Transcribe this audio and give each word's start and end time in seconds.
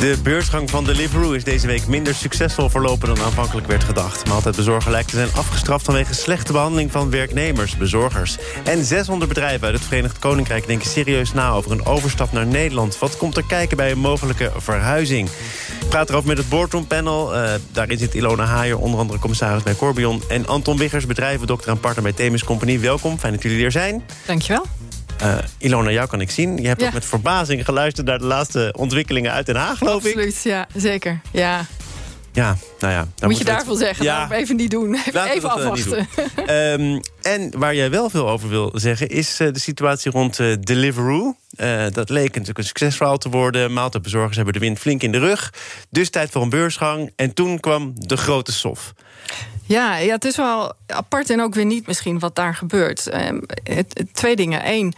De 0.00 0.16
beursgang 0.22 0.70
van 0.70 0.84
Deliveroo 0.84 1.32
is 1.32 1.44
deze 1.44 1.66
week 1.66 1.86
minder 1.86 2.14
succesvol 2.14 2.68
verlopen 2.68 3.14
dan 3.14 3.24
aanvankelijk 3.24 3.66
werd 3.66 3.84
gedacht. 3.84 4.28
Maaltijdbezorger 4.28 4.90
lijkt 4.90 5.08
te 5.08 5.16
zijn 5.16 5.34
afgestraft 5.34 5.84
vanwege 5.84 6.14
slechte 6.14 6.52
behandeling 6.52 6.92
van 6.92 7.10
werknemers, 7.10 7.76
bezorgers. 7.76 8.36
En 8.64 8.84
600 8.84 9.28
bedrijven 9.28 9.66
uit 9.66 9.76
het 9.76 9.84
Verenigd 9.84 10.18
Koninkrijk 10.18 10.66
denken 10.66 10.88
serieus 10.88 11.32
na 11.32 11.50
over 11.50 11.70
een 11.70 11.86
overstap 11.86 12.32
naar 12.32 12.46
Nederland. 12.46 12.98
Wat 12.98 13.16
komt 13.16 13.36
er 13.36 13.44
kijken 13.44 13.76
bij 13.76 13.90
een 13.90 13.98
mogelijke 13.98 14.52
verhuizing? 14.56 15.28
Ik 15.80 15.88
praat 15.88 16.08
erover 16.08 16.28
met 16.28 16.38
het 16.38 16.48
Boardroom 16.48 16.86
Panel. 16.86 17.34
Uh, 17.34 17.52
daarin 17.72 17.98
zit 17.98 18.14
Ilona 18.14 18.44
Haier, 18.44 18.78
onder 18.78 19.00
andere 19.00 19.18
commissaris 19.18 19.62
bij 19.62 19.74
Corbion. 19.74 20.22
En 20.28 20.46
Anton 20.46 20.78
Wiggers, 20.78 21.06
bedrijvendokter 21.06 21.70
en 21.70 21.80
partner 21.80 22.02
bij 22.02 22.12
Themis 22.12 22.44
Company. 22.44 22.80
Welkom, 22.80 23.18
fijn 23.18 23.32
dat 23.32 23.42
jullie 23.42 23.64
er 23.64 23.72
zijn. 23.72 24.04
Dankjewel. 24.26 24.66
Uh, 25.22 25.38
Ilona, 25.58 25.90
jou 25.90 26.08
kan 26.08 26.20
ik 26.20 26.30
zien. 26.30 26.56
Je 26.56 26.66
hebt 26.66 26.82
ook 26.82 26.92
met 26.92 27.04
verbazing 27.04 27.64
geluisterd 27.64 28.06
naar 28.06 28.18
de 28.18 28.24
laatste 28.24 28.74
ontwikkelingen 28.76 29.32
uit 29.32 29.46
Den 29.46 29.56
Haag, 29.56 29.78
geloof 29.78 29.94
Absoluut, 29.94 30.16
ik. 30.16 30.34
Absoluut, 30.34 30.68
ja, 30.74 30.80
zeker. 30.80 31.20
Ja. 31.32 31.66
Ja, 32.32 32.56
nou 32.78 32.92
ja. 32.92 33.26
Moet 33.26 33.38
je 33.38 33.44
daarvoor 33.44 33.76
zeggen, 33.76 34.04
ja. 34.04 34.30
even 34.30 34.56
niet 34.56 34.70
doen. 34.70 34.94
Even, 35.06 35.30
even 35.30 35.50
afwachten. 35.50 36.08
um, 36.80 37.00
en 37.22 37.58
waar 37.58 37.74
jij 37.74 37.90
wel 37.90 38.10
veel 38.10 38.28
over 38.28 38.48
wil 38.48 38.70
zeggen... 38.74 39.08
is 39.08 39.40
uh, 39.40 39.52
de 39.52 39.58
situatie 39.58 40.10
rond 40.10 40.38
uh, 40.38 40.56
Deliveroo. 40.60 41.36
Dat 41.92 42.10
leek 42.10 42.28
natuurlijk 42.28 42.58
een 42.58 42.64
succesverhaal 42.64 43.18
te 43.18 43.28
worden. 43.28 43.72
Maaltijdbezorgers 43.72 44.36
hebben 44.36 44.54
de 44.54 44.60
wind 44.60 44.78
flink 44.78 45.02
in 45.02 45.12
de 45.12 45.18
rug. 45.18 45.52
Dus 45.90 46.10
tijd 46.10 46.30
voor 46.30 46.42
een 46.42 46.48
beursgang. 46.48 47.12
En 47.16 47.34
toen 47.34 47.60
kwam 47.60 47.92
de 47.96 48.16
grote 48.16 48.52
sof. 48.52 48.92
Ja, 49.66 49.96
ja, 49.96 50.14
het 50.14 50.24
is 50.24 50.36
wel 50.36 50.72
apart 50.86 51.30
en 51.30 51.40
ook 51.40 51.54
weer 51.54 51.64
niet 51.64 51.86
misschien 51.86 52.18
wat 52.18 52.34
daar 52.34 52.54
gebeurt. 52.54 53.14
Um, 53.14 53.42
het, 53.62 54.04
twee 54.12 54.36
dingen. 54.36 54.68
Eén, 54.68 54.94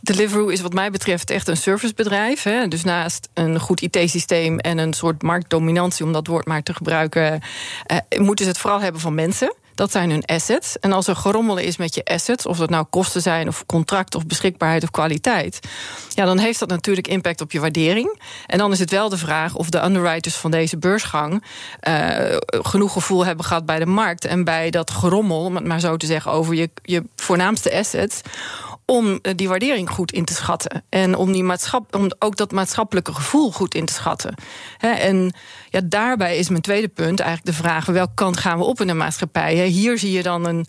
Deliveroo 0.00 0.48
is 0.48 0.60
wat 0.60 0.72
mij 0.72 0.90
betreft 0.90 1.30
echt 1.30 1.48
een 1.48 1.56
servicebedrijf. 1.56 2.42
Hè? 2.42 2.68
Dus 2.68 2.84
naast 2.84 3.28
een 3.34 3.60
goed 3.60 3.80
IT-systeem 3.80 4.58
en 4.58 4.78
een 4.78 4.92
soort 4.92 5.22
marktdominantie... 5.22 6.04
om 6.04 6.12
dat 6.12 6.26
woord 6.26 6.46
maar 6.46 6.62
te 6.62 6.74
gebruiken... 6.74 7.40
Uh, 8.12 8.18
moeten 8.18 8.44
ze 8.44 8.50
het 8.50 8.60
vooral 8.60 8.80
hebben 8.80 9.00
van 9.00 9.14
mensen. 9.14 9.54
Dat 9.74 9.90
zijn 9.90 10.10
hun 10.10 10.24
assets. 10.24 10.78
En 10.78 10.92
als 10.92 11.06
er 11.06 11.16
gerommelen 11.16 11.64
is 11.64 11.76
met 11.76 11.94
je 11.94 12.04
assets, 12.04 12.46
of 12.46 12.58
dat 12.58 12.70
nou 12.70 12.84
kosten 12.90 13.22
zijn, 13.22 13.48
of 13.48 13.66
contract, 13.66 14.14
of 14.14 14.26
beschikbaarheid 14.26 14.82
of 14.82 14.90
kwaliteit, 14.90 15.58
ja, 16.08 16.24
dan 16.24 16.38
heeft 16.38 16.58
dat 16.58 16.68
natuurlijk 16.68 17.08
impact 17.08 17.40
op 17.40 17.52
je 17.52 17.60
waardering. 17.60 18.20
En 18.46 18.58
dan 18.58 18.72
is 18.72 18.78
het 18.78 18.90
wel 18.90 19.08
de 19.08 19.18
vraag 19.18 19.54
of 19.54 19.70
de 19.70 19.84
underwriters 19.84 20.34
van 20.34 20.50
deze 20.50 20.78
beursgang 20.78 21.44
uh, 21.88 22.36
genoeg 22.48 22.92
gevoel 22.92 23.26
hebben 23.26 23.44
gehad 23.44 23.66
bij 23.66 23.78
de 23.78 23.86
markt 23.86 24.24
en 24.24 24.44
bij 24.44 24.70
dat 24.70 24.90
gerommel, 24.90 25.44
om 25.44 25.54
het 25.54 25.64
maar 25.64 25.80
zo 25.80 25.96
te 25.96 26.06
zeggen, 26.06 26.32
over 26.32 26.54
je, 26.54 26.70
je 26.82 27.04
voornaamste 27.16 27.74
assets 27.74 28.20
om 28.90 29.18
die 29.22 29.48
waardering 29.48 29.90
goed 29.90 30.12
in 30.12 30.24
te 30.24 30.34
schatten. 30.34 30.84
En 30.88 31.14
om, 31.14 31.32
die 31.32 31.42
maatschap, 31.42 31.96
om 31.96 32.10
ook 32.18 32.36
dat 32.36 32.52
maatschappelijke 32.52 33.14
gevoel 33.14 33.52
goed 33.52 33.74
in 33.74 33.84
te 33.84 33.92
schatten. 33.92 34.34
En 34.80 35.32
ja, 35.68 35.80
daarbij 35.84 36.36
is 36.36 36.48
mijn 36.48 36.62
tweede 36.62 36.88
punt 36.88 37.20
eigenlijk 37.20 37.56
de 37.56 37.62
vraag: 37.62 37.86
welke 37.86 38.14
kant 38.14 38.36
gaan 38.36 38.58
we 38.58 38.64
op 38.64 38.80
in 38.80 38.86
de 38.86 38.94
maatschappij? 38.94 39.66
Hier 39.66 39.98
zie 39.98 40.12
je 40.12 40.22
dan 40.22 40.46
een, 40.46 40.66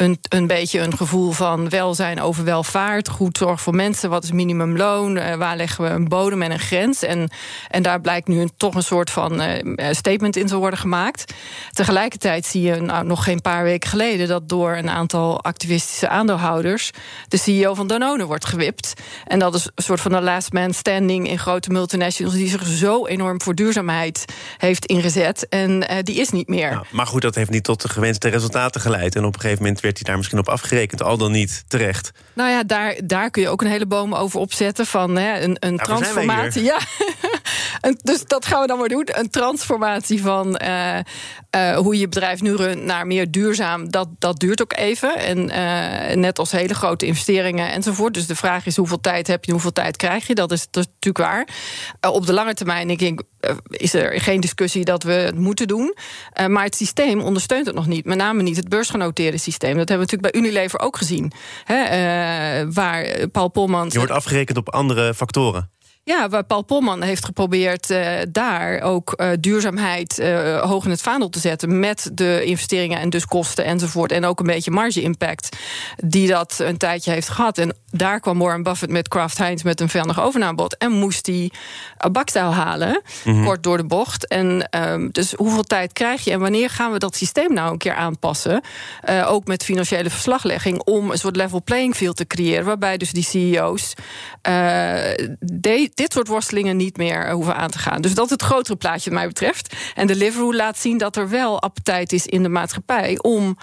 een, 0.00 0.18
een 0.28 0.46
beetje 0.46 0.80
een 0.80 0.96
gevoel 0.96 1.30
van 1.30 1.68
welzijn 1.68 2.20
over 2.20 2.44
welvaart, 2.44 3.08
goed 3.08 3.38
zorg 3.38 3.60
voor 3.60 3.74
mensen, 3.74 4.10
wat 4.10 4.24
is 4.24 4.32
minimumloon, 4.32 5.16
uh, 5.16 5.34
waar 5.34 5.56
leggen 5.56 5.84
we 5.84 5.90
een 5.90 6.08
bodem 6.08 6.42
en 6.42 6.50
een 6.50 6.58
grens. 6.58 7.02
En, 7.02 7.30
en 7.68 7.82
daar 7.82 8.00
blijkt 8.00 8.28
nu 8.28 8.40
een, 8.40 8.50
toch 8.56 8.74
een 8.74 8.82
soort 8.82 9.10
van 9.10 9.42
uh, 9.42 9.86
statement 9.90 10.36
in 10.36 10.46
te 10.46 10.56
worden 10.56 10.78
gemaakt. 10.78 11.34
Tegelijkertijd 11.70 12.46
zie 12.46 12.62
je 12.62 12.76
nou, 12.76 13.06
nog 13.06 13.24
geen 13.24 13.40
paar 13.40 13.62
weken 13.62 13.88
geleden 13.88 14.28
dat 14.28 14.48
door 14.48 14.76
een 14.76 14.90
aantal 14.90 15.42
activistische 15.42 16.08
aandeelhouders 16.08 16.90
de 17.28 17.36
CEO 17.36 17.74
van 17.74 17.86
Danone 17.86 18.26
wordt 18.26 18.46
gewipt. 18.46 18.92
En 19.24 19.38
dat 19.38 19.54
is 19.54 19.64
een 19.74 19.82
soort 19.82 20.00
van 20.00 20.12
de 20.12 20.20
last 20.20 20.52
man 20.52 20.74
standing 20.74 21.28
in 21.28 21.38
grote 21.38 21.70
multinationals 21.70 22.34
die 22.34 22.48
zich 22.48 22.66
zo 22.66 23.06
enorm 23.06 23.42
voor 23.42 23.49
duurzaamheid 23.54 24.24
heeft 24.56 24.86
ingezet. 24.86 25.48
En 25.48 25.70
uh, 25.70 25.96
die 26.02 26.20
is 26.20 26.30
niet 26.30 26.48
meer. 26.48 26.70
Nou, 26.70 26.84
maar 26.90 27.06
goed, 27.06 27.22
dat 27.22 27.34
heeft 27.34 27.50
niet 27.50 27.64
tot 27.64 27.82
de 27.82 27.88
gewenste 27.88 28.28
resultaten 28.28 28.80
geleid. 28.80 29.16
En 29.16 29.24
op 29.24 29.34
een 29.34 29.40
gegeven 29.40 29.62
moment 29.62 29.80
werd 29.80 29.94
hij 29.94 30.04
daar 30.04 30.16
misschien 30.16 30.38
op 30.38 30.48
afgerekend, 30.48 31.02
al 31.02 31.16
dan 31.16 31.32
niet 31.32 31.64
terecht. 31.68 32.10
Nou 32.32 32.50
ja, 32.50 32.62
daar, 32.62 32.94
daar 33.04 33.30
kun 33.30 33.42
je 33.42 33.48
ook 33.48 33.62
een 33.62 33.70
hele 33.70 33.86
boom 33.86 34.14
over 34.14 34.40
opzetten 34.40 34.86
van 34.86 35.16
hè, 35.16 35.40
een, 35.40 35.56
een 35.58 35.74
nou, 35.74 35.88
transformatie. 35.88 36.62
Ja. 36.62 36.78
dus 38.02 38.24
dat 38.24 38.46
gaan 38.46 38.60
we 38.60 38.66
dan 38.66 38.78
maar 38.78 38.88
doen. 38.88 39.08
Een 39.12 39.30
transformatie 39.30 40.22
van 40.22 40.60
uh, 40.62 40.98
uh, 41.56 41.76
hoe 41.76 41.98
je 41.98 42.08
bedrijf 42.08 42.40
nu 42.40 42.54
runt 42.54 42.84
naar 42.84 43.06
meer 43.06 43.30
duurzaam. 43.30 43.90
Dat, 43.90 44.08
dat 44.18 44.40
duurt 44.40 44.62
ook 44.62 44.72
even. 44.76 45.16
En 45.16 46.20
net 46.20 46.38
als 46.38 46.50
hele 46.50 46.74
grote 46.74 47.06
investeringen 47.06 47.72
enzovoort. 47.72 48.14
Dus 48.14 48.26
de 48.26 48.36
vraag 48.36 48.66
is 48.66 48.76
hoeveel 48.76 49.00
tijd 49.00 49.26
heb 49.26 49.44
je, 49.44 49.52
hoeveel 49.52 49.72
tijd 49.72 49.96
krijg 49.96 50.26
je. 50.26 50.34
Dat 50.34 50.52
is, 50.52 50.66
dat 50.70 50.84
is 50.84 50.90
natuurlijk 50.92 51.30
waar. 51.30 51.48
op 52.12 52.26
de 52.26 52.32
lange 52.32 52.54
termijn 52.54 52.86
denk 52.86 53.00
ik, 53.00 53.22
is 53.68 53.94
er 53.94 54.20
geen 54.20 54.40
discussie 54.40 54.84
dat 54.84 55.02
we 55.02 55.12
het 55.12 55.38
moeten 55.38 55.68
doen. 55.68 55.96
maar 56.48 56.64
het 56.64 56.76
systeem 56.76 57.20
ondersteunt 57.20 57.66
het 57.66 57.74
nog 57.74 57.86
niet. 57.86 58.04
Met 58.04 58.16
name 58.16 58.42
niet 58.42 58.56
het 58.56 58.68
beursgenoteerde 58.68 59.38
systeem. 59.38 59.76
Dat 59.76 59.88
hebben 59.88 60.06
we 60.06 60.12
natuurlijk 60.12 60.32
bij 60.32 60.40
Unilever 60.40 60.80
ook 60.80 60.96
gezien. 60.96 61.32
Hè, 61.64 62.72
waar 62.72 63.28
Paul 63.28 63.48
Polman. 63.48 63.88
Je 63.90 63.98
wordt 63.98 64.12
afgerekend 64.12 64.58
op 64.58 64.68
andere 64.68 65.14
factoren. 65.14 65.70
Ja, 66.10 66.28
waar 66.28 66.44
Paul 66.44 66.62
Polman 66.62 67.02
heeft 67.02 67.24
geprobeerd 67.24 67.90
uh, 67.90 68.12
daar 68.28 68.80
ook 68.80 69.14
uh, 69.16 69.30
duurzaamheid 69.40 70.18
uh, 70.18 70.60
hoog 70.60 70.84
in 70.84 70.90
het 70.90 71.00
vaandel 71.00 71.28
te 71.28 71.38
zetten. 71.38 71.78
Met 71.78 72.10
de 72.12 72.44
investeringen 72.44 73.00
en 73.00 73.10
dus 73.10 73.24
kosten 73.24 73.64
enzovoort. 73.64 74.12
En 74.12 74.24
ook 74.24 74.40
een 74.40 74.46
beetje 74.46 74.70
marge-impact 74.70 75.56
die 76.04 76.28
dat 76.28 76.58
een 76.58 76.76
tijdje 76.76 77.10
heeft 77.10 77.28
gehad. 77.28 77.58
En 77.58 77.76
daar 77.90 78.20
kwam 78.20 78.38
Warren 78.38 78.62
Buffett 78.62 78.92
met 78.92 79.08
Kraft 79.08 79.38
Heinz 79.38 79.62
met 79.62 79.80
een 79.80 79.88
vendig 79.88 80.20
overnamebod. 80.20 80.76
En 80.76 80.92
moest 80.92 81.24
die 81.24 81.52
bakstijl 82.12 82.52
halen, 82.52 83.02
mm 83.24 83.34
-hmm. 83.34 83.44
kort 83.44 83.62
door 83.62 83.76
de 83.76 83.84
bocht. 83.84 84.26
En 84.26 84.68
um, 84.70 85.10
dus 85.10 85.32
hoeveel 85.32 85.62
tijd 85.62 85.92
krijg 85.92 86.24
je 86.24 86.30
en 86.30 86.40
wanneer 86.40 86.70
gaan 86.70 86.92
we 86.92 86.98
dat 86.98 87.16
systeem 87.16 87.52
nou 87.52 87.72
een 87.72 87.78
keer 87.78 87.94
aanpassen? 87.94 88.60
ook 89.26 89.46
met 89.46 89.64
financiële 89.64 90.10
verslaglegging 90.10 90.82
om 90.82 91.10
een 91.10 91.18
soort 91.18 91.36
level 91.36 91.62
playing 91.62 91.94
field 91.94 92.16
te 92.16 92.26
creëren. 92.26 92.64
Waarbij 92.64 92.96
dus 92.96 93.12
die 93.12 93.22
CEO's 93.22 93.94
de, 95.38 95.90
dit 95.94 96.12
soort 96.12 96.28
worstelingen 96.28 96.76
niet 96.76 96.96
meer 96.96 97.30
hoeven 97.30 97.56
aan 97.56 97.70
te 97.70 97.78
gaan. 97.78 98.00
Dus 98.00 98.14
dat 98.14 98.24
is 98.24 98.30
het 98.30 98.42
grotere 98.42 98.76
plaatje, 98.76 99.10
wat 99.10 99.18
mij 99.18 99.28
betreft. 99.28 99.74
En 99.94 100.06
Deliveroo 100.06 100.54
laat 100.54 100.78
zien 100.78 100.98
dat 100.98 101.16
er 101.16 101.28
wel 101.28 101.62
appetijt 101.62 102.12
is 102.12 102.26
in 102.26 102.42
de 102.42 102.48
maatschappij 102.48 103.18
om 103.18 103.56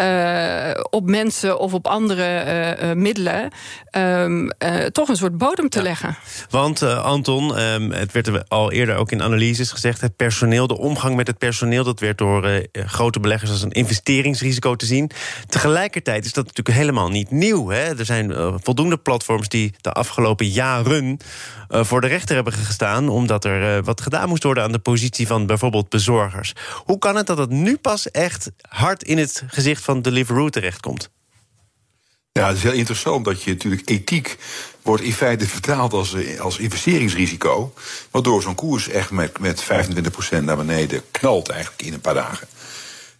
uh, 0.00 0.70
op 0.90 1.06
mensen 1.06 1.58
of 1.58 1.74
op 1.74 1.86
andere 1.86 2.94
middelen 2.94 3.50
um, 3.92 4.50
toch 4.92 5.08
een 5.08 5.16
soort 5.16 5.38
bodem 5.38 5.68
te 5.68 5.78
ja. 5.78 5.84
leggen. 5.84 6.16
Want 6.50 6.82
Anton, 6.82 7.60
um, 7.60 7.90
het 7.90 8.12
werd 8.12 8.48
al 8.48 8.72
eerder 8.72 8.96
ook 8.96 9.12
in 9.12 9.22
analyses 9.22 9.70
gezegd: 9.70 10.00
het 10.00 10.16
personeel, 10.16 10.66
de 10.66 10.78
omgang 10.78 11.16
met 11.16 11.26
het 11.26 11.38
personeel, 11.38 11.84
dat 11.84 12.00
werd 12.00 12.18
door 12.18 12.66
grote 12.72 13.20
beleggers 13.20 13.50
als 13.50 13.62
een 13.62 13.70
investeringsrisico 13.70 14.74
te 14.74 14.86
zien. 14.86 15.10
Tegelijkertijd 15.46 16.24
is 16.24 16.32
dat 16.32 16.46
natuurlijk 16.46 16.76
helemaal 16.76 17.08
niet 17.08 17.30
nieuw. 17.30 17.68
Hè? 17.68 17.98
Er 17.98 18.04
zijn 18.04 18.34
voldoende 18.62 18.96
platforms 18.96 19.48
die 19.48 19.74
de 19.80 19.92
afgelopen 19.92 20.46
jaren 20.46 21.18
voor 21.68 22.00
de 22.00 22.06
rechter 22.06 22.34
hebben 22.34 22.52
gestaan... 22.52 23.08
omdat 23.08 23.44
er 23.44 23.82
wat 23.82 24.00
gedaan 24.00 24.28
moest 24.28 24.42
worden 24.42 24.62
aan 24.62 24.72
de 24.72 24.78
positie 24.78 25.26
van 25.26 25.46
bijvoorbeeld 25.46 25.88
bezorgers. 25.88 26.52
Hoe 26.84 26.98
kan 26.98 27.16
het 27.16 27.26
dat 27.26 27.38
het 27.38 27.50
nu 27.50 27.76
pas 27.76 28.10
echt 28.10 28.50
hard 28.68 29.02
in 29.02 29.18
het 29.18 29.42
gezicht 29.46 29.84
van 29.84 30.02
Deliveroo 30.02 30.48
terechtkomt? 30.48 31.10
Ja, 32.38 32.46
het 32.46 32.56
is 32.56 32.62
heel 32.62 32.72
interessant 32.72 33.24
dat 33.24 33.42
je 33.42 33.50
natuurlijk 33.50 33.88
ethiek 33.88 34.36
wordt 34.82 35.02
in 35.02 35.12
feite 35.12 35.48
vertaald 35.48 35.92
als, 35.92 36.16
als 36.38 36.58
investeringsrisico. 36.58 37.74
Waardoor 38.10 38.42
zo'n 38.42 38.54
koers 38.54 38.88
echt 38.88 39.10
met, 39.10 39.38
met 39.38 39.64
25% 39.64 39.66
naar 40.40 40.56
beneden 40.56 41.02
knalt 41.10 41.48
eigenlijk 41.48 41.82
in 41.82 41.92
een 41.92 42.00
paar 42.00 42.14
dagen. 42.14 42.46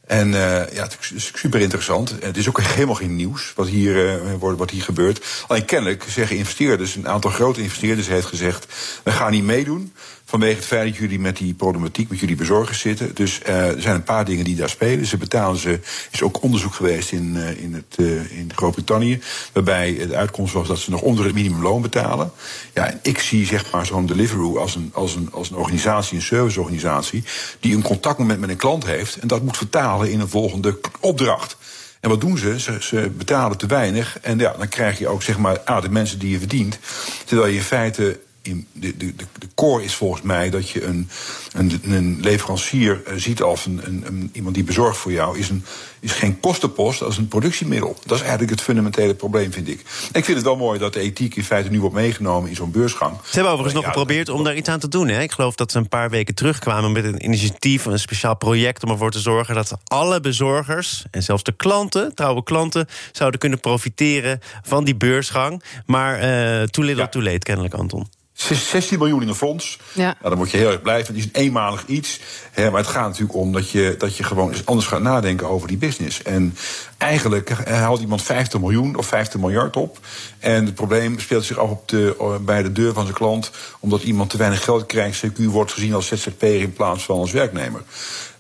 En 0.07 0.29
uh, 0.29 0.35
ja, 0.73 0.83
het 0.83 0.99
is 1.15 1.31
super 1.35 1.61
interessant. 1.61 2.15
Het 2.21 2.37
is 2.37 2.49
ook 2.49 2.61
helemaal 2.61 2.95
geen 2.95 3.17
nieuws 3.17 3.53
wat 3.57 3.69
hier, 3.69 4.23
uh, 4.23 4.33
wat 4.39 4.71
hier 4.71 4.83
gebeurt. 4.83 5.27
Alleen 5.47 5.65
kennelijk 5.65 6.05
zeggen 6.09 6.37
investeerders, 6.37 6.95
een 6.95 7.09
aantal 7.09 7.31
grote 7.31 7.63
investeerders 7.63 8.07
heeft 8.07 8.27
gezegd... 8.27 8.67
we 9.03 9.11
gaan 9.11 9.31
niet 9.31 9.45
meedoen 9.45 9.93
vanwege 10.35 10.57
het 10.57 10.67
feit 10.67 10.89
dat 10.89 10.97
jullie 10.97 11.19
met 11.19 11.37
die 11.37 11.55
problematiek, 11.55 12.11
met 12.11 12.19
jullie 12.19 12.37
bezorgers 12.37 12.81
zitten. 12.81 13.15
Dus 13.15 13.41
uh, 13.49 13.69
er 13.69 13.83
zijn 13.83 13.95
een 13.95 14.03
paar 14.03 14.25
dingen 14.25 14.45
die 14.45 14.57
daar 14.57 14.69
spelen. 14.69 15.07
Ze 15.07 15.17
betalen 15.17 15.59
ze, 15.59 15.81
is 16.11 16.23
ook 16.23 16.43
onderzoek 16.43 16.75
geweest 16.75 17.13
in, 17.13 17.35
uh, 17.37 17.63
in, 17.63 17.75
het, 17.75 17.97
uh, 17.97 18.39
in 18.39 18.53
Groot-Brittannië, 18.55 19.21
waarbij 19.53 20.07
de 20.07 20.17
uitkomst 20.17 20.53
was 20.53 20.69
dat 20.69 20.79
ze 20.79 20.91
nog 20.91 21.01
onder 21.01 21.25
het 21.25 21.35
minimumloon 21.35 21.83
betalen. 21.83 22.33
Ja, 22.73 22.87
en 22.87 22.99
ik 23.03 23.19
zie 23.19 23.47
zeg 23.47 23.73
maar 23.73 23.87
zo'n 23.87 24.07
Deliveroo 24.07 24.59
als 24.59 24.75
een, 24.75 24.91
als, 24.95 25.15
een, 25.15 25.29
als 25.33 25.51
een 25.51 25.57
organisatie, 25.57 26.17
een 26.17 26.23
serviceorganisatie, 26.23 27.25
die 27.61 27.77
een 27.77 27.83
contactmoment 27.83 28.41
met 28.41 28.51
een 28.51 28.57
klant 28.57 28.87
heeft 28.87 29.17
en 29.17 29.29
dat 29.29 29.43
moet 29.43 29.57
vertalen 29.57 30.11
in 30.11 30.21
een 30.21 30.29
volgende 30.29 30.79
opdracht. 31.01 31.57
En 32.01 32.11
wat 32.11 32.21
doen 32.21 32.39
ze? 32.39 32.61
Ze, 32.61 32.77
ze 32.81 33.11
betalen 33.17 33.57
te 33.57 33.67
weinig. 33.67 34.19
En 34.21 34.39
ja, 34.39 34.55
dan 34.59 34.69
krijg 34.69 34.99
je 34.99 35.09
ook 35.09 35.23
zeg 35.23 35.39
maar, 35.39 35.61
ah, 35.61 35.83
de 35.83 35.91
mensen 35.91 36.19
die 36.19 36.31
je 36.31 36.39
verdient. 36.39 36.79
Terwijl 37.25 37.49
je 37.49 37.57
in 37.57 37.63
feite 37.63 38.21
in 38.45 38.67
de, 38.73 38.97
de, 38.97 39.15
de 39.15 39.49
core 39.55 39.85
is 39.85 39.95
volgens 39.95 40.23
mij 40.23 40.51
dat 40.51 40.71
je 40.71 40.85
een, 40.85 41.09
een, 41.53 41.81
een 41.83 42.19
leverancier 42.21 43.03
eh, 43.07 43.15
ziet 43.17 43.43
als 43.43 43.67
een, 43.67 43.81
een, 43.85 44.31
iemand 44.33 44.55
die 44.55 44.65
bezorgt 44.65 44.99
voor 44.99 45.13
jou, 45.13 45.39
is, 45.39 45.49
een, 45.49 45.65
is 46.01 46.13
geen 46.13 46.41
kostenpost, 46.41 46.99
dat 46.99 47.11
is 47.11 47.17
een 47.17 47.29
productiemiddel. 47.29 47.97
Dat 48.05 48.17
is 48.17 48.21
eigenlijk 48.21 48.51
het 48.51 48.61
fundamentele 48.61 49.15
probleem, 49.15 49.53
vind 49.53 49.69
ik. 49.69 49.81
Ik 50.13 50.25
vind 50.25 50.37
het 50.37 50.43
wel 50.43 50.57
mooi 50.57 50.79
dat 50.79 50.93
de 50.93 51.01
ethiek 51.01 51.37
in 51.37 51.45
feite 51.45 51.71
nu 51.71 51.81
wordt 51.81 51.95
meegenomen 51.95 52.49
in 52.49 52.57
zo'n 52.57 52.71
beursgang. 52.71 53.17
Ze 53.17 53.35
hebben 53.35 53.53
overigens 53.53 53.75
nog 53.75 53.85
geprobeerd 53.85 54.29
om 54.29 54.45
daar 54.45 54.57
iets 54.57 54.69
aan 54.69 54.79
te 54.79 54.89
doen. 54.89 55.09
Hè? 55.09 55.23
Ik 55.23 55.33
geloof 55.33 55.55
dat 55.55 55.73
ze 55.73 55.79
een 55.79 55.89
paar 55.89 56.11
weken 56.11 56.35
terugkwamen 56.35 56.93
met 56.93 57.05
een 57.05 57.25
initiatief, 57.25 57.85
een 57.85 57.99
speciaal 57.99 58.37
project 58.37 58.85
om 58.85 58.91
ervoor 58.91 59.11
te 59.11 59.21
zorgen 59.21 59.55
dat 59.55 59.73
alle 59.85 60.21
bezorgers 60.21 61.05
en 61.11 61.23
zelfs 61.23 61.43
de 61.43 61.53
klanten, 61.53 62.15
trouwe 62.15 62.43
klanten, 62.43 62.87
zouden 63.13 63.41
kunnen 63.41 63.61
profiteren 63.61 64.41
van 64.63 64.85
die 64.85 64.97
beursgang. 64.97 65.63
Maar 65.87 66.15
uh, 66.15 66.63
too 66.63 66.85
little, 66.85 67.03
ja. 67.03 67.09
too 67.09 67.23
late, 67.23 67.39
kennelijk, 67.39 67.75
Anton. 67.75 68.07
16 68.35 68.99
miljoen 68.99 69.23
in 69.23 69.29
een 69.29 69.35
fonds. 69.35 69.79
Ja. 69.93 70.05
Nou, 70.05 70.17
dan 70.21 70.39
moet 70.39 70.51
je 70.51 70.57
heel 70.57 70.71
erg 70.71 70.83
blijven. 70.83 71.15
Het 71.15 71.25
is 71.25 71.25
een 71.25 71.43
eenmalig 71.43 71.87
iets. 71.87 72.21
Hè, 72.51 72.71
maar 72.71 72.81
het 72.81 72.91
gaat 72.91 73.07
natuurlijk 73.07 73.39
om 73.39 73.53
dat 73.53 73.71
je, 73.71 73.95
dat 73.99 74.17
je 74.17 74.23
gewoon 74.23 74.51
eens 74.51 74.67
anders 74.67 74.87
gaat 74.87 75.03
nadenken 75.03 75.49
over 75.49 75.69
die 75.69 75.77
business. 75.77 76.23
En 76.23 76.57
eigenlijk 76.99 77.51
haalt 77.69 78.01
iemand 78.01 78.23
50 78.23 78.61
miljoen 78.61 78.97
of 78.97 79.07
50 79.07 79.41
miljard 79.41 79.77
op. 79.77 79.99
En 80.39 80.65
het 80.65 80.75
probleem 80.75 81.21
speelt 81.21 81.45
zich 81.45 81.59
af 81.59 81.71
op 81.71 81.89
de, 81.89 82.39
bij 82.41 82.63
de 82.63 82.73
deur 82.73 82.93
van 82.93 83.03
zijn 83.03 83.15
klant. 83.15 83.51
Omdat 83.81 84.03
iemand 84.03 84.31
te 84.31 84.37
weinig 84.37 84.65
geld 84.65 84.87
krijgt. 84.87 85.27
CQ 85.27 85.45
wordt 85.45 85.73
gezien 85.73 85.95
als 85.95 86.07
ZZP'er 86.07 86.61
in 86.61 86.73
plaats 86.73 87.05
van 87.05 87.19
als 87.19 87.33
werknemer. 87.33 87.83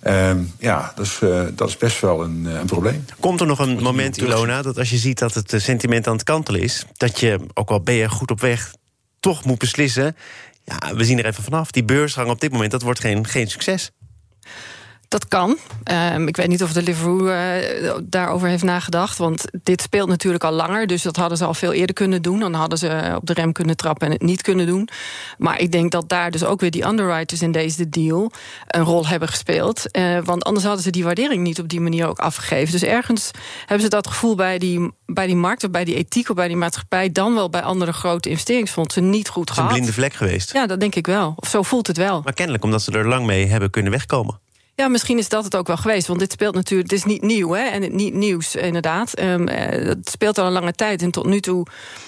Um, 0.07 0.53
ja, 0.59 0.93
dat 0.95 1.07
is, 1.07 1.21
uh, 1.23 1.43
dat 1.53 1.69
is 1.69 1.77
best 1.77 2.01
wel 2.01 2.23
een, 2.23 2.45
een, 2.45 2.67
probleem. 2.67 3.05
Komt 3.21 3.41
er 3.41 3.47
nog 3.47 3.59
een 3.59 3.83
moment, 3.83 4.17
Ilona, 4.17 4.63
dat 4.63 4.79
als 4.79 4.91
je 4.91 4.97
ziet 4.97 5.19
dat 5.19 5.35
het 5.35 5.55
sentiment 5.57 6.07
aan 6.07 6.15
het 6.15 6.25
kantelen 6.25 6.61
is... 6.61 6.85
dat 6.93 7.21
je, 7.21 7.41
ook 7.55 7.71
al 7.71 7.81
ben 7.81 7.95
je 7.95 8.09
goed 8.09 8.31
op 8.31 8.41
weg 8.41 8.73
toch 9.25 9.45
moet 9.45 9.59
beslissen... 9.59 10.17
ja, 10.65 10.95
we 10.95 11.05
zien 11.05 11.19
er 11.19 11.27
even 11.27 11.45
vanaf. 11.45 11.71
Die 11.71 11.85
beursgang 11.85 12.31
op 12.31 12.41
dit 12.41 12.53
moment, 12.53 12.71
dat 12.71 12.83
wordt 12.83 13.01
geen, 13.01 13.27
geen 13.27 13.49
succes. 13.49 13.91
Dat 15.15 15.29
kan. 15.29 15.57
Um, 16.15 16.29
ik 16.29 16.37
weet 16.37 16.49
niet 16.49 16.63
of 16.63 16.73
de 16.73 16.83
Deliveroo 16.83 17.27
uh, 17.27 17.95
daarover 18.03 18.49
heeft 18.49 18.63
nagedacht. 18.63 19.19
Want 19.19 19.45
dit 19.63 19.83
speelt 19.83 20.09
natuurlijk 20.09 20.45
al 20.45 20.53
langer. 20.53 20.87
Dus 20.87 21.03
dat 21.03 21.17
hadden 21.17 21.39
ze 21.39 21.45
al 21.45 21.55
veel 21.55 21.73
eerder 21.73 21.95
kunnen 21.95 22.23
doen. 22.23 22.41
Dan 22.41 22.55
hadden 22.55 22.79
ze 22.79 23.13
op 23.17 23.27
de 23.27 23.33
rem 23.33 23.53
kunnen 23.53 23.77
trappen 23.77 24.07
en 24.07 24.13
het 24.13 24.23
niet 24.23 24.43
kunnen 24.43 24.67
doen. 24.67 24.89
Maar 25.39 25.61
ik 25.61 25.73
denk 25.73 25.91
dat 25.91 26.09
daar 26.09 26.31
dus 26.31 26.45
ook 26.45 26.61
weer 26.61 26.71
die 26.71 26.87
underwriters 26.87 27.43
in 27.43 27.53
deze 27.53 27.89
deal 27.89 28.31
een 28.67 28.83
rol 28.83 29.07
hebben 29.07 29.29
gespeeld. 29.29 29.85
Uh, 29.93 30.19
want 30.25 30.45
anders 30.45 30.65
hadden 30.65 30.83
ze 30.83 30.91
die 30.91 31.05
waardering 31.05 31.43
niet 31.43 31.61
op 31.61 31.69
die 31.69 31.81
manier 31.81 32.07
ook 32.07 32.19
afgegeven. 32.19 32.73
Dus 32.73 32.83
ergens 32.83 33.31
hebben 33.59 33.81
ze 33.81 33.89
dat 33.89 34.07
gevoel 34.07 34.35
bij 34.35 34.59
die, 34.59 34.93
bij 35.07 35.27
die 35.27 35.37
markt 35.37 35.65
of 35.65 35.71
bij 35.71 35.85
die 35.85 35.95
ethiek 35.95 36.29
of 36.29 36.37
bij 36.37 36.49
die 36.49 36.57
maatschappij. 36.57 37.13
dan 37.13 37.35
wel 37.35 37.51
bij 37.51 37.63
andere 37.63 37.93
grote 37.93 38.29
investeringsfondsen 38.29 39.11
niet 39.11 39.29
goed 39.29 39.51
gehad. 39.51 39.71
Het 39.71 39.81
is 39.81 39.87
een 39.87 39.93
blinde 39.93 40.09
vlek 40.09 40.29
geweest. 40.29 40.53
Ja, 40.53 40.67
dat 40.67 40.81
denk 40.81 40.95
ik 40.95 41.07
wel. 41.07 41.33
Of 41.37 41.49
zo 41.49 41.63
voelt 41.63 41.87
het 41.87 41.97
wel. 41.97 42.21
Maar 42.25 42.35
kennelijk 42.35 42.65
omdat 42.65 42.83
ze 42.83 42.93
er 42.93 43.09
lang 43.09 43.27
mee 43.27 43.47
hebben 43.47 43.71
kunnen 43.71 43.93
wegkomen. 43.93 44.43
Ja, 44.77 44.89
misschien 44.89 45.19
is 45.19 45.29
dat 45.29 45.45
het 45.45 45.57
ook 45.57 45.67
wel 45.67 45.77
geweest. 45.77 46.07
Want 46.07 46.19
dit 46.19 46.33
speelt 46.33 46.55
natuurlijk, 46.55 46.91
het 46.91 46.99
is 46.99 47.05
niet 47.05 47.23
nieuw, 47.23 47.53
hè? 47.53 47.63
En 47.63 47.83
het 47.83 47.93
niet 47.93 48.15
nieuws, 48.15 48.55
inderdaad. 48.55 49.21
Um, 49.21 49.49
het 49.49 50.09
speelt 50.11 50.39
al 50.39 50.47
een 50.47 50.53
lange 50.53 50.73
tijd. 50.73 51.03
En 51.03 51.11
tot 51.11 51.27
nu 51.27 51.41
toe 51.41 51.67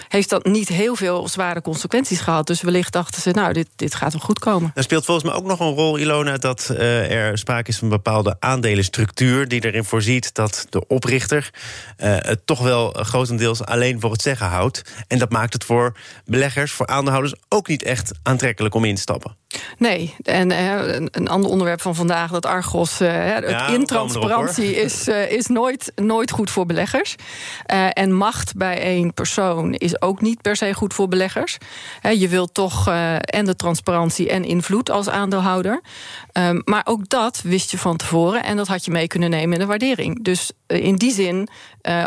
heeft 0.09 0.31
dat 0.31 0.45
niet 0.45 0.69
heel 0.69 0.97
veel 0.97 1.29
zware 1.29 1.63
consequenties 1.63 2.21
gehad. 2.21 2.47
Dus 2.47 2.63
wellicht 2.63 2.93
dachten 2.93 3.23
ze, 3.23 3.31
nou, 3.31 3.53
dit, 3.53 3.69
dit 3.77 3.95
gaat 3.95 4.13
wel 4.13 4.21
goed 4.21 4.39
komen. 4.39 4.71
Er 4.75 4.83
speelt 4.83 5.05
volgens 5.05 5.27
mij 5.27 5.37
ook 5.37 5.47
nog 5.47 5.61
een 5.61 5.75
rol, 5.75 5.99
Ilona, 5.99 6.37
dat 6.37 6.69
uh, 6.73 7.11
er 7.11 7.39
sprake 7.39 7.71
is 7.71 7.79
van 7.79 7.89
een 7.89 7.97
bepaalde 7.97 8.37
aandelenstructuur. 8.39 9.49
die 9.49 9.65
erin 9.65 9.85
voorziet 9.85 10.35
dat 10.35 10.67
de 10.71 10.87
oprichter 10.87 11.51
uh, 11.99 12.17
het 12.19 12.47
toch 12.47 12.61
wel 12.61 12.91
grotendeels 12.91 13.65
alleen 13.65 14.01
voor 14.01 14.13
het 14.13 14.23
zeggen 14.23 14.47
houdt. 14.47 14.83
En 15.09 15.19
dat 15.19 15.31
maakt 15.31 15.53
het 15.53 15.65
voor 15.65 15.97
beleggers, 16.25 16.73
voor 16.73 16.87
aandeelhouders 16.87 17.35
ook 17.49 17.69
niet 17.69 17.83
echt 17.83 18.13
aantrekkelijk 18.23 18.75
om 18.75 18.85
in 18.85 18.95
te 18.95 19.01
stappen. 19.01 19.37
Nee, 19.79 20.15
en 20.23 20.51
uh, 20.51 20.95
een 20.95 21.29
ander 21.29 21.51
onderwerp 21.51 21.81
van 21.81 21.95
vandaag, 21.95 22.31
dat 22.31 22.47
Argos, 22.57 23.01
uh, 23.01 23.29
ja, 23.29 23.67
intransparantie 23.67 24.75
is, 24.75 25.09
uh, 25.09 25.31
is 25.31 25.47
nooit, 25.47 25.93
nooit 25.95 26.31
goed 26.31 26.51
voor 26.51 26.67
beleggers. 26.67 27.15
en 27.93 28.13
macht 28.13 28.57
bij 28.57 28.81
één 28.81 29.15
persoon 29.15 29.75
is 29.75 30.03
ook 30.03 30.21
niet 30.21 30.43
per 30.43 30.57
se 30.57 30.75
goed 30.75 30.95
voor 30.95 31.09
beleggers. 31.09 31.57
je 32.03 32.29
wilt 32.29 32.55
toch 32.55 32.89
en 33.21 33.45
de 33.45 33.57
transparantie 33.57 34.29
en 34.31 34.45
invloed 34.45 34.91
als 34.91 35.09
aandeelhouder. 35.09 35.81
Um, 36.33 36.63
maar 36.65 36.83
ook 36.85 37.09
dat 37.09 37.41
wist 37.43 37.71
je 37.71 37.79
van 37.79 37.97
tevoren 37.97 38.45
en 38.45 38.57
dat 38.57 38.69
had 38.69 38.85
je 38.85 38.91
mee 38.91 39.07
kunnen 39.07 39.31
nemen 39.31 39.53
in 39.53 39.61
de 39.61 39.67
waardering. 39.67 40.25
Dus 40.25 40.51
in 40.67 40.97
die 40.97 41.13
zin 41.13 41.49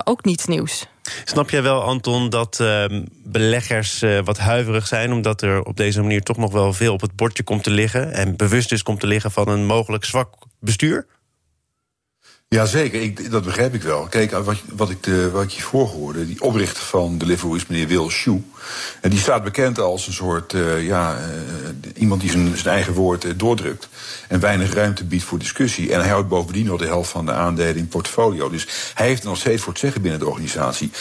ook 0.04 0.24
niets 0.24 0.46
nieuws. 0.46 0.88
Snap 1.24 1.50
jij 1.50 1.62
wel, 1.62 1.82
Anton, 1.82 2.30
dat 2.30 2.60
uh, 2.62 2.86
beleggers 3.24 4.04
uh, 4.04 4.20
wat 4.24 4.38
huiverig 4.38 4.88
zijn... 4.88 5.12
omdat 5.12 5.42
er 5.42 5.64
op 5.64 5.78
deze 5.78 6.02
manier 6.02 6.22
toch 6.22 6.38
nog 6.38 6.52
wel 6.52 6.74
veel 6.74 6.94
op 6.94 7.02
het 7.02 7.16
bordje 7.16 7.44
komt 7.44 7.64
te 7.64 7.72
liggen... 7.72 8.14
en 8.14 8.36
bewust 8.36 8.72
is 8.72 8.84
komt 8.84 9.00
te 9.00 9.08
liggen 9.08 9.32
van 9.32 9.48
een 9.48 9.66
mogelijk 9.66 10.06
zwak 10.06 10.34
bestuur? 10.60 11.06
Jazeker, 12.56 13.01
ik, 13.01 13.31
dat 13.31 13.44
begrijp 13.44 13.74
ik 13.74 13.81
wel. 13.81 14.07
Kijk, 14.07 14.31
wat, 14.31 14.57
wat, 14.75 14.90
ik 14.90 15.04
de, 15.04 15.30
wat 15.31 15.54
je 15.54 15.62
voorhoorde, 15.62 16.25
die 16.25 16.42
oprichter 16.42 16.84
van 16.84 17.18
Deliveroo 17.18 17.54
is 17.54 17.68
meneer 17.68 17.88
Will 17.88 18.10
Shoe. 18.10 18.42
En 19.01 19.10
die 19.10 19.19
staat 19.19 19.44
bekend 19.44 19.80
als 19.80 20.07
een 20.07 20.13
soort, 20.13 20.54
uh, 20.54 20.86
ja, 20.86 21.18
uh, 21.18 21.22
iemand 21.96 22.22
die 22.22 22.31
zijn, 22.31 22.57
zijn 22.57 22.75
eigen 22.75 22.94
woord 22.94 23.40
doordrukt. 23.40 23.90
En 24.28 24.40
weinig 24.40 24.74
ruimte 24.74 25.04
biedt 25.04 25.24
voor 25.24 25.40
discussie. 25.40 25.94
En 25.94 26.00
hij 26.00 26.10
houdt 26.10 26.28
bovendien 26.28 26.66
nog 26.66 26.80
de 26.80 26.86
helft 26.86 27.10
van 27.10 27.25
de 27.25 27.31
aandelen 27.31 27.78
in 27.78 27.88
portfolio. 27.88 28.50
Dus 28.50 28.68
hij 28.94 29.07
heeft 29.07 29.24
nog 29.24 29.38
steeds 29.38 29.62
voor 29.62 29.74
het 29.74 29.81
zeggen 29.81 30.01
binnen 30.01 30.19
de 30.19 30.28
organisatie. 30.28 30.92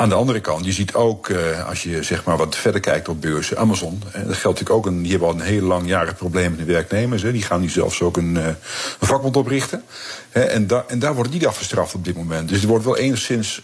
Aan 0.00 0.08
de 0.08 0.14
andere 0.14 0.40
kant, 0.40 0.64
je 0.64 0.72
ziet 0.72 0.94
ook, 0.94 1.28
uh, 1.28 1.68
als 1.68 1.82
je 1.82 2.02
zeg 2.02 2.24
maar 2.24 2.36
wat 2.36 2.56
verder 2.56 2.80
kijkt 2.80 3.08
op 3.08 3.20
beurzen, 3.20 3.58
Amazon. 3.58 4.02
Dat 4.12 4.12
geldt 4.14 4.42
natuurlijk 4.42 4.70
ook, 4.70 4.86
een, 4.86 5.02
die 5.02 5.10
hebben 5.10 5.28
al 5.28 5.34
een 5.34 5.40
heel 5.40 5.62
langjarig 5.62 6.16
probleem 6.16 6.50
met 6.50 6.58
de 6.58 6.72
werknemers. 6.72 7.22
Hè. 7.22 7.32
Die 7.32 7.42
gaan 7.42 7.60
nu 7.60 7.68
zelfs 7.68 8.02
ook 8.02 8.16
een, 8.16 8.34
een 8.36 8.56
vakbond 9.00 9.36
oprichten. 9.36 9.82
Hè. 10.30 10.40
En, 10.40 10.66
da 10.66 10.84
en 10.88 10.98
daar 10.98 11.14
wordt 11.14 11.30
niet 11.30 11.46
afgestraft 11.46 11.94
op 11.94 12.04
dit 12.04 12.16
moment. 12.16 12.48
Dus 12.48 12.62
er 12.62 12.68
wordt 12.68 12.84
wel 12.84 12.96
enigszins 12.96 13.62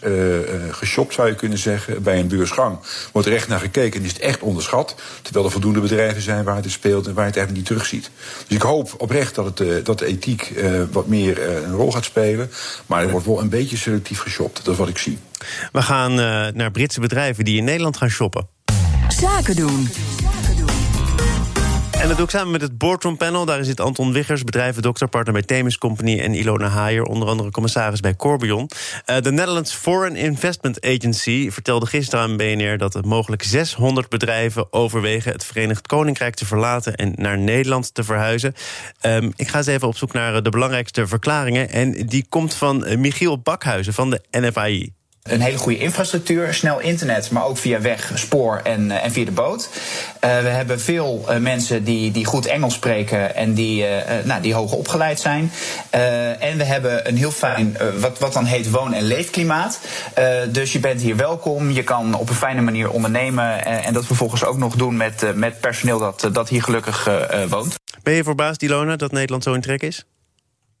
geshopt, 0.71 1.13
zou 1.13 1.27
je 1.27 1.35
kunnen 1.35 1.57
zeggen, 1.57 2.03
bij 2.03 2.19
een 2.19 2.27
beursgang. 2.27 2.77
Wordt 3.11 3.27
er 3.27 3.45
naar 3.47 3.59
gekeken 3.59 3.99
en 3.99 4.05
is 4.05 4.13
het 4.13 4.21
echt 4.21 4.39
onderschat. 4.39 4.95
Terwijl 5.21 5.45
er 5.45 5.51
voldoende 5.51 5.79
bedrijven 5.79 6.21
zijn 6.21 6.43
waar 6.43 6.55
het 6.55 6.65
in 6.65 6.71
speelt 6.71 7.07
en 7.07 7.13
waar 7.13 7.23
je 7.23 7.29
het 7.29 7.37
eigenlijk 7.37 7.69
niet 7.69 7.77
terugziet. 7.77 8.09
Dus 8.47 8.57
ik 8.57 8.63
hoop 8.63 8.93
oprecht 8.97 9.35
dat, 9.35 9.59
het, 9.59 9.85
dat 9.85 9.99
de 9.99 10.05
ethiek 10.05 10.53
wat 10.91 11.07
meer 11.07 11.47
een 11.63 11.73
rol 11.73 11.91
gaat 11.91 12.05
spelen. 12.05 12.51
Maar 12.85 13.03
er 13.03 13.09
wordt 13.09 13.25
wel 13.25 13.39
een 13.39 13.49
beetje 13.49 13.77
selectief 13.77 14.19
geshopt. 14.19 14.55
Dat 14.63 14.73
is 14.73 14.79
wat 14.79 14.89
ik 14.89 14.97
zie. 14.97 15.17
We 15.71 15.81
gaan 15.81 16.11
uh, 16.11 16.47
naar 16.53 16.71
Britse 16.71 16.99
bedrijven 16.99 17.45
die 17.45 17.57
in 17.57 17.63
Nederland 17.63 17.97
gaan 17.97 18.09
shoppen. 18.09 18.47
Zaken 19.07 19.55
doen. 19.55 19.87
En 22.01 22.07
dat 22.07 22.17
doe 22.17 22.25
ik 22.25 22.31
samen 22.31 22.51
met 22.51 22.61
het 22.61 22.77
Boardroom 22.77 23.17
Panel. 23.17 23.45
Daar 23.45 23.63
zit 23.63 23.79
Anton 23.79 24.11
Wiggers, 24.11 24.43
bedrijvendokter, 24.43 25.07
partner 25.07 25.33
bij 25.33 25.41
Themis 25.41 25.77
Company... 25.77 26.19
en 26.19 26.33
Ilona 26.33 26.67
Haier, 26.67 27.03
onder 27.03 27.27
andere 27.27 27.51
commissaris 27.51 27.99
bij 27.99 28.15
Corbion. 28.15 28.69
Uh, 29.05 29.17
de 29.19 29.31
Netherlands 29.31 29.73
Foreign 29.73 30.15
Investment 30.15 30.85
Agency 30.85 31.51
vertelde 31.51 31.85
gisteren 31.85 32.25
aan 32.25 32.37
BNR... 32.37 32.77
dat 32.77 32.95
er 32.95 33.07
mogelijk 33.07 33.43
600 33.43 34.09
bedrijven 34.09 34.73
overwegen 34.73 35.31
het 35.31 35.45
Verenigd 35.45 35.87
Koninkrijk 35.87 36.35
te 36.35 36.45
verlaten... 36.45 36.95
en 36.95 37.13
naar 37.15 37.37
Nederland 37.37 37.93
te 37.93 38.03
verhuizen. 38.03 38.53
Um, 39.01 39.33
ik 39.35 39.47
ga 39.47 39.57
eens 39.57 39.67
even 39.67 39.87
op 39.87 39.97
zoek 39.97 40.13
naar 40.13 40.43
de 40.43 40.49
belangrijkste 40.49 41.07
verklaringen. 41.07 41.69
En 41.69 41.91
die 41.91 42.25
komt 42.29 42.53
van 42.53 42.99
Michiel 42.99 43.39
Bakhuizen 43.39 43.93
van 43.93 44.09
de 44.09 44.21
NFAI 44.31 44.95
een 45.27 45.41
hele 45.41 45.57
goede 45.57 45.77
infrastructuur, 45.77 46.53
snel 46.53 46.79
internet, 46.79 47.31
maar 47.31 47.45
ook 47.45 47.57
via 47.57 47.81
weg, 47.81 48.11
spoor 48.13 48.59
en, 48.63 48.91
eh, 48.91 49.03
en 49.03 49.11
via 49.11 49.25
de 49.25 49.31
boot. 49.31 49.69
Uh, 50.25 50.41
we 50.41 50.47
hebben 50.47 50.79
veel 50.79 51.25
uh, 51.29 51.37
mensen 51.37 51.83
die, 51.83 52.11
die 52.11 52.25
goed 52.25 52.45
Engels 52.45 52.73
spreken 52.73 53.35
en 53.35 53.53
die, 53.53 53.83
uh, 53.83 53.87
nou, 54.23 54.41
die 54.41 54.53
hoog 54.53 54.71
opgeleid 54.71 55.19
zijn. 55.19 55.51
en 56.39 56.57
we 56.57 56.63
hebben 56.63 57.07
een 57.07 57.17
heel 57.17 57.31
fijn, 57.31 57.77
wat, 57.99 58.19
wat 58.19 58.33
dan 58.33 58.45
heet 58.45 58.69
woon- 58.69 58.93
en 58.93 59.03
leefklimaat. 59.03 59.79
dus 60.49 60.71
je 60.71 60.79
bent 60.79 61.01
hier 61.01 61.15
welkom, 61.15 61.71
je 61.71 61.83
kan 61.83 62.13
op 62.13 62.29
een 62.29 62.35
fijne 62.35 62.61
manier 62.61 62.89
ondernemen. 62.89 63.65
en 63.65 63.93
dat 63.93 64.05
vervolgens 64.05 64.43
ook 64.43 64.57
nog 64.57 64.75
doen 64.75 64.97
met, 64.97 65.35
met 65.35 65.59
personeel 65.59 65.99
dat, 65.99 66.29
dat 66.31 66.49
hier 66.49 66.63
gelukkig 66.63 67.09
woont. 67.49 67.75
Ben 68.03 68.13
je 68.13 68.23
verbaasd, 68.23 68.59
Dilona, 68.59 68.95
dat 68.95 69.11
Nederland 69.11 69.43
zo 69.43 69.53
in 69.53 69.61
trek 69.61 69.81
is? 69.81 70.05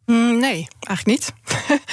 Mm, 0.07 0.39
nee, 0.39 0.67
eigenlijk 0.79 1.05
niet. 1.05 1.33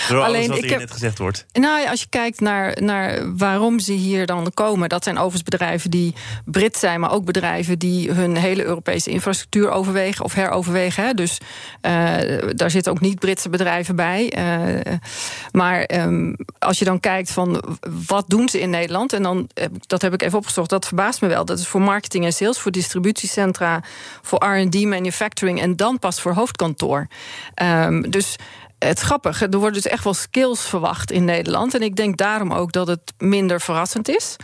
Alleen, 0.22 0.48
wat 0.48 0.58
ik 0.58 0.70
heb, 0.70 0.78
net 0.78 0.90
gezegd 0.90 1.18
wordt. 1.18 1.46
Nou, 1.52 1.88
als 1.88 2.00
je 2.00 2.06
kijkt 2.08 2.40
naar, 2.40 2.82
naar 2.82 3.36
waarom 3.36 3.78
ze 3.78 3.92
hier 3.92 4.26
dan 4.26 4.50
komen, 4.54 4.88
dat 4.88 5.04
zijn 5.04 5.16
overigens 5.16 5.42
bedrijven 5.42 5.90
die 5.90 6.14
Brit 6.44 6.76
zijn, 6.76 7.00
maar 7.00 7.12
ook 7.12 7.24
bedrijven 7.24 7.78
die 7.78 8.10
hun 8.10 8.36
hele 8.36 8.64
Europese 8.64 9.10
infrastructuur 9.10 9.70
overwegen 9.70 10.24
of 10.24 10.34
heroverwegen. 10.34 11.04
Hè. 11.04 11.12
Dus 11.12 11.38
uh, 11.82 11.92
daar 12.50 12.70
zitten 12.70 12.92
ook 12.92 13.00
niet 13.00 13.18
Britse 13.18 13.48
bedrijven 13.48 13.96
bij. 13.96 14.32
Uh, 14.38 14.94
maar 15.52 15.90
um, 15.94 16.36
als 16.58 16.78
je 16.78 16.84
dan 16.84 17.00
kijkt 17.00 17.30
van 17.30 17.78
wat 18.06 18.24
doen 18.28 18.48
ze 18.48 18.60
in 18.60 18.70
Nederland, 18.70 19.12
en 19.12 19.22
dan 19.22 19.48
dat 19.86 20.02
heb 20.02 20.12
ik 20.12 20.22
even 20.22 20.38
opgezocht, 20.38 20.70
dat 20.70 20.86
verbaast 20.86 21.20
me 21.20 21.28
wel. 21.28 21.44
Dat 21.44 21.58
is 21.58 21.66
voor 21.66 21.80
marketing 21.80 22.24
en 22.24 22.32
sales, 22.32 22.58
voor 22.58 22.70
distributiecentra, 22.70 23.82
voor 24.22 24.44
RD, 24.44 24.84
manufacturing 24.84 25.60
en 25.60 25.76
dan 25.76 25.98
pas 25.98 26.20
voor 26.20 26.32
hoofdkantoor. 26.32 27.06
Um, 27.62 28.03
dus 28.08 28.36
het 28.78 28.98
is 28.98 29.02
grappig. 29.02 29.42
Er 29.42 29.50
worden 29.50 29.82
dus 29.82 29.92
echt 29.92 30.04
wel 30.04 30.14
skills 30.14 30.60
verwacht 30.60 31.10
in 31.10 31.24
Nederland. 31.24 31.74
En 31.74 31.82
ik 31.82 31.96
denk 31.96 32.16
daarom 32.16 32.52
ook 32.52 32.72
dat 32.72 32.86
het 32.86 33.12
minder 33.18 33.60
verrassend 33.60 34.08
is. 34.08 34.36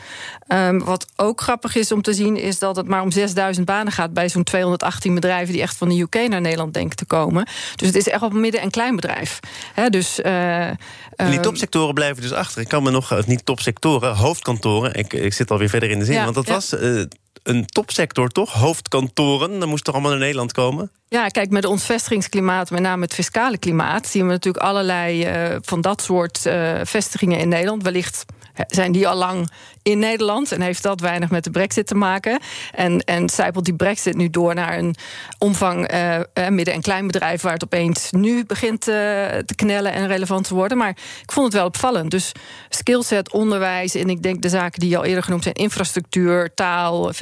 Um, 0.48 0.84
wat 0.84 1.06
ook 1.16 1.40
grappig 1.40 1.74
is 1.74 1.92
om 1.92 2.02
te 2.02 2.12
zien, 2.12 2.36
is 2.36 2.58
dat 2.58 2.76
het 2.76 2.86
maar 2.86 3.02
om 3.02 3.10
6000 3.10 3.66
banen 3.66 3.92
gaat 3.92 4.12
bij 4.12 4.28
zo'n 4.28 4.44
218 4.44 5.14
bedrijven 5.14 5.52
die 5.52 5.62
echt 5.62 5.76
van 5.76 5.88
de 5.88 6.00
UK 6.00 6.28
naar 6.28 6.40
Nederland 6.40 6.74
denken 6.74 6.96
te 6.96 7.04
komen. 7.04 7.44
Dus 7.76 7.86
het 7.86 7.96
is 7.96 8.08
echt 8.08 8.22
op 8.22 8.32
midden- 8.32 8.60
en 8.60 8.70
kleinbedrijf. 8.70 9.40
He, 9.74 9.88
dus, 9.88 10.18
uh, 10.18 10.66
en 10.66 10.76
die 11.16 11.26
ehm, 11.26 11.42
topsectoren 11.42 11.94
blijven 11.94 12.22
dus 12.22 12.32
achter. 12.32 12.60
Ik 12.60 12.68
kan 12.68 12.82
me 12.82 12.90
nog, 12.90 13.26
niet 13.26 13.46
topsectoren, 13.46 14.16
hoofdkantoren. 14.16 14.94
Ik, 14.94 15.12
ik 15.12 15.32
zit 15.32 15.50
alweer 15.50 15.68
verder 15.68 15.90
in 15.90 15.98
de 15.98 16.04
zin. 16.04 16.14
Ja, 16.14 16.22
want 16.22 16.34
dat 16.34 16.48
was 16.48 16.72
uh, 16.72 17.04
een 17.50 17.66
topsector, 17.66 18.28
toch? 18.28 18.52
Hoofdkantoren, 18.52 19.58
dat 19.58 19.68
moest 19.68 19.84
toch 19.84 19.94
allemaal 19.94 20.12
naar 20.12 20.20
Nederland 20.20 20.52
komen? 20.52 20.90
Ja, 21.08 21.28
kijk, 21.28 21.50
met 21.50 21.64
ons 21.64 21.84
vestigingsklimaat, 21.84 22.70
met 22.70 22.80
name 22.80 23.02
het 23.02 23.14
fiscale 23.14 23.58
klimaat... 23.58 24.06
zien 24.06 24.26
we 24.26 24.32
natuurlijk 24.32 24.64
allerlei 24.64 25.26
uh, 25.50 25.56
van 25.60 25.80
dat 25.80 26.02
soort 26.02 26.46
uh, 26.46 26.80
vestigingen 26.82 27.38
in 27.38 27.48
Nederland. 27.48 27.82
Wellicht 27.82 28.24
zijn 28.66 28.92
die 28.92 29.08
al 29.08 29.16
lang 29.16 29.50
in 29.82 29.98
Nederland 29.98 30.52
en 30.52 30.60
heeft 30.60 30.82
dat 30.82 31.00
weinig 31.00 31.30
met 31.30 31.44
de 31.44 31.50
brexit 31.50 31.86
te 31.86 31.94
maken. 31.94 32.40
En, 32.72 33.00
en 33.00 33.28
zijpelt 33.28 33.64
die 33.64 33.74
brexit 33.74 34.16
nu 34.16 34.30
door 34.30 34.54
naar 34.54 34.78
een 34.78 34.94
omvang 35.38 35.92
uh, 35.92 36.18
midden- 36.48 36.74
en 36.74 36.80
kleinbedrijf... 36.80 37.42
waar 37.42 37.52
het 37.52 37.64
opeens 37.64 38.10
nu 38.10 38.44
begint 38.44 38.88
uh, 38.88 38.94
te 38.94 39.54
knellen 39.54 39.92
en 39.92 40.06
relevant 40.06 40.46
te 40.46 40.54
worden. 40.54 40.78
Maar 40.78 40.96
ik 41.22 41.32
vond 41.32 41.46
het 41.46 41.54
wel 41.54 41.66
opvallend. 41.66 42.10
Dus 42.10 42.32
skillset, 42.68 43.32
onderwijs 43.32 43.94
en 43.94 44.08
ik 44.08 44.22
denk 44.22 44.42
de 44.42 44.48
zaken 44.48 44.80
die 44.80 44.96
al 44.96 45.04
eerder 45.04 45.22
genoemd 45.22 45.42
zijn... 45.42 45.54
infrastructuur, 45.54 46.54
taal, 46.54 47.12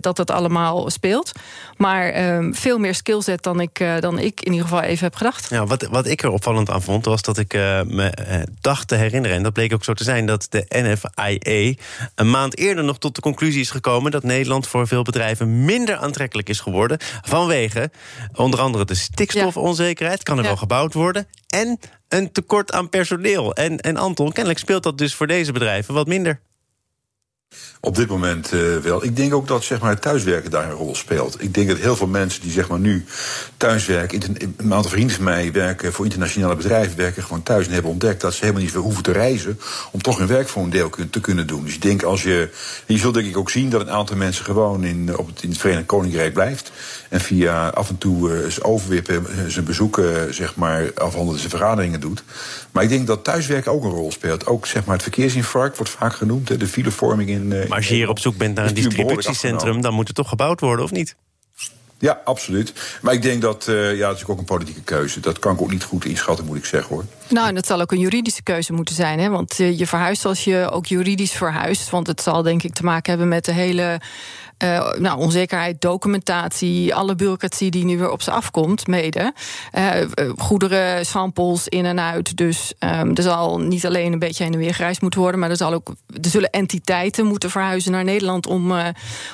dat 0.00 0.16
dat 0.16 0.30
allemaal 0.30 0.90
speelt. 0.90 1.32
Maar 1.76 2.08
ehm, 2.08 2.52
veel 2.52 2.78
meer 2.78 2.94
skillset 2.94 3.42
dan 3.42 3.60
ik, 3.60 3.84
dan 4.00 4.18
ik 4.18 4.40
in 4.40 4.52
ieder 4.52 4.68
geval 4.68 4.82
even 4.82 5.04
heb 5.04 5.14
gedacht. 5.14 5.50
Ja, 5.50 5.66
wat, 5.66 5.82
wat 5.82 6.06
ik 6.06 6.22
er 6.22 6.30
opvallend 6.30 6.70
aan 6.70 6.82
vond, 6.82 7.04
was 7.04 7.22
dat 7.22 7.38
ik 7.38 7.52
me 7.86 8.12
dacht 8.60 8.88
te 8.88 8.94
herinneren... 8.94 9.36
en 9.36 9.42
dat 9.42 9.52
bleek 9.52 9.72
ook 9.72 9.84
zo 9.84 9.92
te 9.92 10.04
zijn, 10.04 10.26
dat 10.26 10.46
de 10.50 10.64
NFIA 10.68 11.74
een 12.14 12.30
maand 12.30 12.58
eerder 12.58 12.84
nog 12.84 12.98
tot 12.98 13.14
de 13.14 13.20
conclusie 13.20 13.60
is 13.60 13.70
gekomen 13.70 14.10
dat 14.10 14.22
Nederland 14.22 14.66
voor 14.66 14.86
veel 14.86 15.02
bedrijven 15.02 15.64
minder 15.64 15.96
aantrekkelijk 15.96 16.48
is 16.48 16.60
geworden. 16.60 16.98
Vanwege 17.22 17.90
onder 18.34 18.60
andere 18.60 18.84
de 18.84 18.94
stikstofonzekerheid, 18.94 20.22
kan 20.22 20.38
er 20.38 20.44
wel 20.44 20.56
gebouwd 20.56 20.94
worden. 20.94 21.26
En 21.46 21.78
een 22.08 22.32
tekort 22.32 22.72
aan 22.72 22.88
personeel. 22.88 23.54
En, 23.54 23.78
en 23.78 23.96
Anton, 23.96 24.32
kennelijk 24.32 24.60
speelt 24.60 24.82
dat 24.82 24.98
dus 24.98 25.14
voor 25.14 25.26
deze 25.26 25.52
bedrijven 25.52 25.94
wat 25.94 26.06
minder. 26.06 26.40
Op 27.84 27.96
dit 27.96 28.08
moment 28.08 28.52
uh, 28.52 28.76
wel. 28.76 29.04
Ik 29.04 29.16
denk 29.16 29.34
ook 29.34 29.48
dat 29.48 29.64
zeg 29.64 29.80
maar, 29.80 29.98
thuiswerken 29.98 30.50
daar 30.50 30.64
een 30.64 30.76
rol 30.76 30.94
speelt. 30.94 31.42
Ik 31.42 31.54
denk 31.54 31.68
dat 31.68 31.78
heel 31.78 31.96
veel 31.96 32.06
mensen 32.06 32.42
die 32.42 32.52
zeg 32.52 32.68
maar, 32.68 32.78
nu 32.78 33.04
thuiswerken... 33.56 34.20
een 34.56 34.72
aantal 34.72 34.90
vrienden 34.90 35.16
van 35.16 35.24
mij 35.24 35.52
werken 35.52 35.92
voor 35.92 36.04
internationale 36.04 36.56
bedrijven... 36.56 36.96
werken 36.96 37.22
gewoon 37.22 37.42
thuis 37.42 37.66
en 37.66 37.72
hebben 37.72 37.90
ontdekt 37.90 38.20
dat 38.20 38.32
ze 38.34 38.40
helemaal 38.40 38.62
niet 38.62 38.74
hoeven 38.74 39.02
te 39.02 39.12
reizen... 39.12 39.60
om 39.92 40.02
toch 40.02 40.18
hun 40.18 40.26
werk 40.26 40.48
voor 40.48 40.62
een 40.62 40.70
deel 40.70 40.90
te 41.10 41.20
kunnen 41.20 41.46
doen. 41.46 41.64
Dus 41.64 41.74
ik 41.74 41.82
denk 41.82 42.02
als 42.02 42.22
je... 42.22 42.48
Je 42.86 42.98
zult 42.98 43.14
denk 43.14 43.26
ik 43.26 43.36
ook 43.36 43.50
zien 43.50 43.70
dat 43.70 43.80
een 43.80 43.90
aantal 43.90 44.16
mensen 44.16 44.44
gewoon 44.44 44.84
in, 44.84 45.16
op 45.16 45.26
het, 45.26 45.42
in 45.42 45.48
het 45.48 45.58
Verenigd 45.58 45.86
Koninkrijk 45.86 46.32
blijft... 46.32 46.72
en 47.08 47.20
via 47.20 47.68
af 47.68 47.88
en 47.88 47.98
toe 47.98 48.30
uh, 48.30 48.48
zijn 48.48 48.64
overwippen, 48.64 49.26
eh, 49.26 49.44
zijn 49.46 49.64
bezoeken, 49.64 50.34
zeg 50.34 50.56
maar, 50.56 50.90
afhandelen 50.94 51.38
zijn 51.38 51.50
vergaderingen 51.50 52.00
doet. 52.00 52.24
Maar 52.70 52.82
ik 52.82 52.88
denk 52.88 53.06
dat 53.06 53.24
thuiswerken 53.24 53.72
ook 53.72 53.84
een 53.84 53.90
rol 53.90 54.12
speelt. 54.12 54.46
Ook 54.46 54.66
zeg 54.66 54.84
maar, 54.84 54.94
het 54.94 55.02
verkeersinfarct 55.02 55.76
wordt 55.76 55.92
vaak 55.92 56.14
genoemd, 56.14 56.60
de 56.60 56.66
filevorming 56.66 57.28
in 57.28 57.70
maar 57.72 57.80
als 57.80 57.90
je 57.90 57.96
hier 57.96 58.08
op 58.08 58.18
zoek 58.18 58.36
bent 58.36 58.54
naar 58.54 58.66
een 58.66 58.74
distributiecentrum... 58.74 59.80
dan 59.80 59.94
moet 59.94 60.06
het 60.06 60.16
toch 60.16 60.28
gebouwd 60.28 60.60
worden, 60.60 60.84
of 60.84 60.90
niet? 60.90 61.16
Ja, 61.98 62.20
absoluut. 62.24 62.98
Maar 63.02 63.14
ik 63.14 63.22
denk 63.22 63.42
dat, 63.42 63.66
uh, 63.68 63.96
ja, 63.96 64.08
dat 64.08 64.16
is 64.16 64.26
ook 64.26 64.38
een 64.38 64.44
politieke 64.44 64.82
keuze. 64.82 65.20
Dat 65.20 65.38
kan 65.38 65.54
ik 65.54 65.60
ook 65.60 65.70
niet 65.70 65.84
goed 65.84 66.04
inschatten, 66.04 66.46
moet 66.46 66.56
ik 66.56 66.64
zeggen 66.64 66.94
hoor. 66.94 67.04
Nou, 67.28 67.48
en 67.48 67.54
dat 67.54 67.66
zal 67.66 67.80
ook 67.80 67.92
een 67.92 67.98
juridische 67.98 68.42
keuze 68.42 68.72
moeten 68.72 68.94
zijn. 68.94 69.18
Hè? 69.18 69.28
Want 69.28 69.58
uh, 69.58 69.78
je 69.78 69.86
verhuist 69.86 70.24
als 70.24 70.44
je 70.44 70.70
ook 70.70 70.86
juridisch 70.86 71.32
verhuist. 71.32 71.90
Want 71.90 72.06
het 72.06 72.22
zal 72.22 72.42
denk 72.42 72.62
ik 72.62 72.72
te 72.72 72.84
maken 72.84 73.10
hebben 73.10 73.28
met 73.28 73.44
de 73.44 73.52
hele 73.52 74.00
uh, 74.64 74.92
nou, 74.92 75.18
onzekerheid, 75.18 75.80
documentatie, 75.80 76.94
alle 76.94 77.14
bureaucratie 77.14 77.70
die 77.70 77.84
nu 77.84 77.98
weer 77.98 78.10
op 78.10 78.22
ze 78.22 78.30
afkomt, 78.30 78.86
mede. 78.86 79.32
Uh, 79.78 79.90
goederen, 80.36 81.06
samples 81.06 81.68
in 81.68 81.84
en 81.84 82.00
uit. 82.00 82.36
Dus 82.36 82.72
um, 82.78 83.14
er 83.14 83.22
zal 83.22 83.60
niet 83.60 83.86
alleen 83.86 84.12
een 84.12 84.18
beetje 84.18 84.44
heen 84.44 84.52
en 84.52 84.58
weer 84.58 84.74
gereisd 84.74 85.00
moeten 85.00 85.20
worden, 85.20 85.40
maar 85.40 85.50
er, 85.50 85.56
zal 85.56 85.72
ook, 85.72 85.94
er 86.22 86.30
zullen 86.30 86.50
entiteiten 86.50 87.26
moeten 87.26 87.50
verhuizen 87.50 87.92
naar 87.92 88.04
Nederland 88.04 88.46
om, 88.46 88.70
uh, 88.70 88.88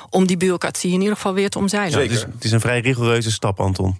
om 0.09 0.27
die 0.27 0.37
bureaucratie 0.37 0.91
in 0.93 0.99
ieder 0.99 1.15
geval 1.15 1.33
weer 1.33 1.49
te 1.49 1.57
omzeilen. 1.57 1.91
Zeker. 1.91 2.09
Dus 2.09 2.21
het 2.21 2.43
is 2.43 2.51
een 2.51 2.59
vrij 2.59 2.79
rigoureuze 2.79 3.31
stap, 3.31 3.59
Anton. 3.59 3.99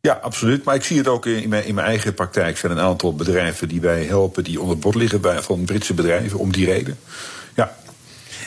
Ja, 0.00 0.12
absoluut. 0.22 0.64
Maar 0.64 0.74
ik 0.74 0.84
zie 0.84 0.98
het 0.98 1.08
ook 1.08 1.26
in 1.26 1.48
mijn, 1.48 1.64
in 1.64 1.74
mijn 1.74 1.86
eigen 1.86 2.14
praktijk. 2.14 2.52
Er 2.52 2.56
zijn 2.56 2.72
een 2.72 2.84
aantal 2.84 3.14
bedrijven 3.14 3.68
die 3.68 3.80
wij 3.80 4.04
helpen, 4.04 4.44
die 4.44 4.60
onder 4.60 4.74
het 4.74 4.84
bord 4.84 4.94
liggen 4.94 5.20
bij, 5.20 5.42
van 5.42 5.64
Britse 5.64 5.94
bedrijven, 5.94 6.38
om 6.38 6.52
die 6.52 6.66
reden. 6.66 6.98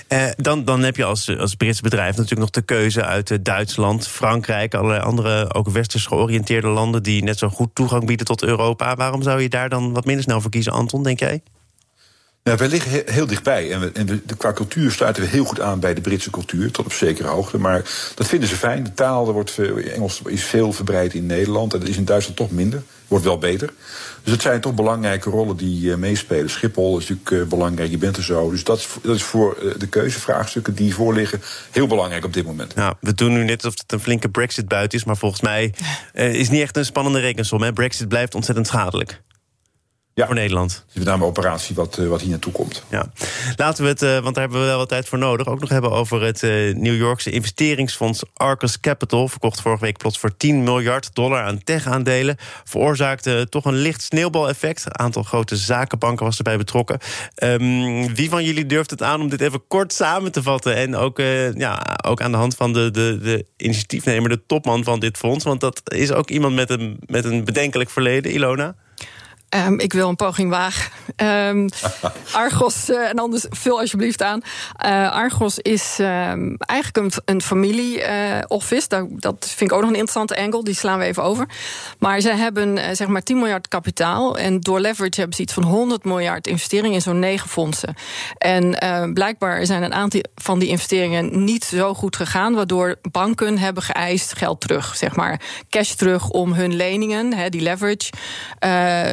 Eh, 0.08 0.26
dan, 0.38 0.66
dan 0.66 0.84
heb 0.84 0.96
je 0.96 1.04
als, 1.04 1.38
als 1.38 1.56
Brits 1.56 1.82
bedrijf 1.82 2.12
natuurlijk 2.12 2.42
nog 2.42 2.50
de 2.50 2.62
keuze 2.62 3.06
uit 3.06 3.30
uh, 3.30 3.38
Duitsland, 3.42 4.08
Frankrijk, 4.08 4.74
allerlei 4.74 5.02
andere 5.02 5.54
ook 5.54 5.70
westers 5.70 6.06
georiënteerde 6.06 6.68
landen 6.68 7.04
die 7.04 7.24
net 7.24 7.38
zo 7.38 7.50
goed 7.50 7.70
toegang 7.74 8.06
bieden 8.06 8.26
tot 8.26 8.44
Europa. 8.44 8.96
Waarom 8.96 9.22
zou 9.22 9.42
je 9.42 9.50
daar 9.50 9.70
dan 9.70 9.94
wat 9.94 10.06
minder 10.06 10.24
snel 10.24 10.42
voor 10.42 10.52
kiezen, 10.52 10.72
Anton, 10.72 11.04
denk 11.04 11.20
jij? 11.20 11.42
Nou, 12.44 12.58
wij 12.58 12.68
liggen 12.68 13.02
heel 13.06 13.28
dichtbij. 13.28 13.72
En, 13.72 13.94
en 13.94 14.24
qua 14.38 14.54
cultuur 14.54 14.92
sluiten 14.92 15.24
we 15.24 15.30
heel 15.30 15.46
goed 15.46 15.62
aan 15.62 15.80
bij 15.80 15.94
de 15.94 16.02
Britse 16.02 16.30
cultuur, 16.30 16.72
tot 16.72 16.86
op 16.86 16.94
zekere 16.94 17.28
hoogte. 17.28 17.58
Maar 17.58 17.82
dat 18.16 18.28
vinden 18.28 18.50
ze 18.50 18.56
fijn. 18.56 18.84
De 18.84 18.94
taal, 18.94 19.28
er 19.28 19.34
wordt, 19.34 19.60
Engels 19.94 20.22
is 20.26 20.44
veel 20.44 20.74
verbreid 20.74 21.14
in 21.14 21.26
Nederland. 21.26 21.74
En 21.74 21.80
dat 21.80 21.90
is 21.90 21.98
in 21.98 22.06
Duitsland 22.06 22.38
toch 22.38 22.52
minder. 22.52 22.84
Wordt 23.08 23.26
wel 23.26 23.38
beter. 23.38 23.74
Dus 24.24 24.34
het 24.34 24.42
zijn 24.42 24.62
toch 24.62 24.74
belangrijke 24.74 25.30
rollen 25.30 25.58
die 25.58 25.82
uh, 25.82 25.96
meespelen. 25.96 26.50
Schiphol 26.50 26.98
is 26.98 27.10
natuurlijk 27.10 27.44
uh, 27.44 27.50
belangrijk, 27.50 27.90
je 27.90 27.98
bent 27.98 28.18
er 28.18 28.24
zo. 28.24 28.50
Dus 28.50 28.64
dat 28.64 28.78
is, 28.78 28.88
dat 29.02 29.16
is 29.16 29.24
voor 29.24 29.58
uh, 29.62 29.74
de 29.78 29.88
keuzevraagstukken 29.88 30.76
die 30.76 30.94
voorliggen 30.94 31.42
heel 31.72 31.88
belangrijk 31.88 32.26
op 32.26 32.34
dit 32.34 32.46
moment. 32.46 32.76
Nou, 32.76 32.94
we 33.02 33.14
doen 33.14 33.34
nu 33.34 33.44
net 33.44 33.64
alsof 33.64 33.80
het 33.82 33.92
een 33.92 34.00
flinke 34.00 34.30
Brexit 34.30 34.68
buiten 34.68 34.98
is. 34.98 35.06
Maar 35.06 35.18
volgens 35.18 35.42
mij 35.42 35.74
is 36.14 36.50
niet 36.50 36.62
echt 36.62 36.78
een 36.78 36.86
spannende 36.86 37.20
rekensom. 37.20 37.62
Hè? 37.62 37.74
Brexit 37.74 38.08
blijft 38.08 38.36
ontzettend 38.36 38.68
schadelijk 38.68 39.22
ja. 40.18 40.26
voor 40.26 40.36
Nederland. 40.36 40.86
Met 40.94 41.04
name 41.04 41.26
operatie 41.26 41.76
wat, 41.76 41.98
uh, 41.98 42.08
wat 42.08 42.22
hier 42.22 42.30
naartoe 42.30 42.52
komt. 42.52 42.84
Ja. 42.90 43.12
Laten 43.56 43.84
we 43.84 43.90
het, 43.90 44.02
uh, 44.02 44.20
want 44.20 44.36
daar 44.36 44.44
hebben 44.44 44.62
we 44.62 44.66
wel 44.68 44.78
wat 44.78 44.90
tijd 44.90 45.08
voor 45.08 45.18
nodig... 45.18 45.48
ook 45.48 45.60
nog 45.60 45.70
hebben 45.70 45.92
over 45.92 46.22
het 46.22 46.44
uh, 46.44 46.76
New 46.76 46.96
Yorkse 46.96 47.32
investeringsfonds 47.32 48.24
Arcus 48.34 48.80
Capital... 48.80 49.28
verkocht 49.28 49.62
vorige 49.62 49.84
week 49.84 49.98
plots 49.98 50.20
voor 50.20 50.38
10 50.38 50.64
miljard 50.64 51.16
dollar 51.16 51.44
aan 51.44 51.64
tech-aandelen... 51.64 52.38
veroorzaakte 52.64 53.48
toch 53.50 53.66
een 53.66 53.76
licht 53.76 54.02
sneeuwbaleffect. 54.02 54.86
Een 54.86 55.00
aantal 55.00 55.24
grote 55.24 55.56
zakenbanken 55.56 56.26
was 56.26 56.38
erbij 56.38 56.58
betrokken. 56.58 57.00
Um, 57.44 58.16
wie 58.16 58.30
van 58.30 58.44
jullie 58.44 58.66
durft 58.66 58.90
het 58.90 59.04
aan 59.04 59.22
om 59.22 59.30
dit 59.30 59.42
even 59.42 59.68
kort 59.68 59.94
samen 59.94 60.32
te 60.32 60.44
vatten... 60.44 60.76
en 60.76 60.96
ook, 60.96 61.18
ja, 61.54 61.98
ook 62.06 62.22
aan 62.22 62.32
de 62.32 62.38
hand 62.38 62.56
van 62.56 62.74
de, 62.74 62.92
de, 62.92 63.18
de 63.22 63.46
initiatiefnemer, 63.58 64.30
de 64.30 64.46
topman 64.46 64.84
van 64.84 65.00
dit 65.00 65.18
fonds... 65.18 65.44
want 65.44 65.62
dat 65.62 65.82
is 65.84 66.12
ook 66.12 66.30
iemand 66.30 66.56
met 66.56 66.70
een, 66.70 67.00
met 67.06 67.26
een 67.26 67.46
bedenkelijk 67.46 67.90
verleden, 67.90 68.32
Ilona... 68.32 68.76
Um, 69.56 69.80
ik 69.80 69.94
wil 69.94 70.10
een 70.10 70.16
poging 70.16 70.50
wagen. 70.50 70.92
Um, 71.50 71.70
Argos, 72.32 72.90
uh, 72.90 73.10
en 73.10 73.20
anders 73.20 73.46
vul 73.50 73.80
alsjeblieft 73.80 74.22
aan. 74.22 74.42
Uh, 74.86 75.12
Argos 75.12 75.60
is 75.60 75.98
um, 76.00 76.58
eigenlijk 76.58 76.98
een, 76.98 77.12
een 77.26 77.42
familie-office. 77.42 78.88
Uh, 78.94 79.00
dat, 79.00 79.08
dat 79.10 79.54
vind 79.56 79.72
ik 79.72 79.76
ook 79.76 79.82
nog 79.82 79.90
een 79.90 79.96
interessante 79.96 80.38
angle. 80.38 80.64
Die 80.64 80.74
slaan 80.76 81.00
we 81.00 81.06
even 81.06 81.24
over. 81.24 81.48
Maar 82.00 82.20
ze 82.20 82.30
hebben 82.30 82.96
zeg 82.96 83.08
maar 83.08 83.24
10 83.24 83.38
miljard 83.38 83.68
kapitaal. 83.68 84.38
En 84.38 84.60
door 84.60 84.80
leverage 84.80 85.16
hebben 85.20 85.36
ze 85.36 85.42
iets 85.42 85.54
van 85.54 85.64
100 85.64 86.04
miljard 86.04 86.48
investeringen 86.48 86.96
in 86.96 87.02
zo'n 87.02 87.20
negen 87.20 87.50
fondsen. 87.50 87.96
En 88.38 88.78
blijkbaar 89.14 89.66
zijn 89.66 89.84
een 89.84 89.94
aantal 89.94 90.22
van 90.36 90.60
die 90.60 90.68
investeringen 90.68 91.44
niet 91.44 91.64
zo 91.64 91.94
goed 91.94 92.16
gegaan. 92.16 92.54
Waardoor 92.54 92.96
banken 93.12 93.58
hebben 93.58 93.84
geëist 93.84 94.38
geld 94.38 94.62
terug. 94.62 94.96
Zeg 94.96 95.16
maar 95.16 95.42
cash 95.70 95.92
terug 95.92 96.30
om 96.30 96.54
hun 96.54 96.76
leningen, 96.76 97.34
he, 97.34 97.50
die 97.50 97.62
leverage, 97.62 98.10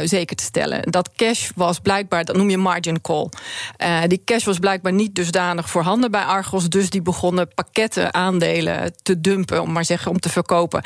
zeker 0.05 0.24
te 0.33 0.43
stellen. 0.45 0.90
Dat 0.90 1.11
cash 1.16 1.50
was 1.54 1.78
blijkbaar, 1.78 2.25
dat 2.25 2.37
noem 2.37 2.50
je 2.50 2.59
margin 2.59 3.00
call. 3.00 3.28
Uh, 3.78 4.02
die 4.07 4.23
cash 4.25 4.45
was 4.45 4.59
blijkbaar 4.59 4.93
niet 4.93 5.14
dusdanig 5.14 5.71
voorhanden 5.71 6.11
bij 6.11 6.23
Argos. 6.23 6.69
Dus 6.69 6.90
die 6.90 7.02
begonnen 7.02 7.54
pakketten 7.54 8.14
aandelen 8.14 8.95
te 9.02 9.21
dumpen, 9.21 9.62
om 9.62 9.73
maar 9.73 9.85
zeggen, 9.85 10.11
om 10.11 10.21
te 10.21 10.28
verkopen. 10.28 10.83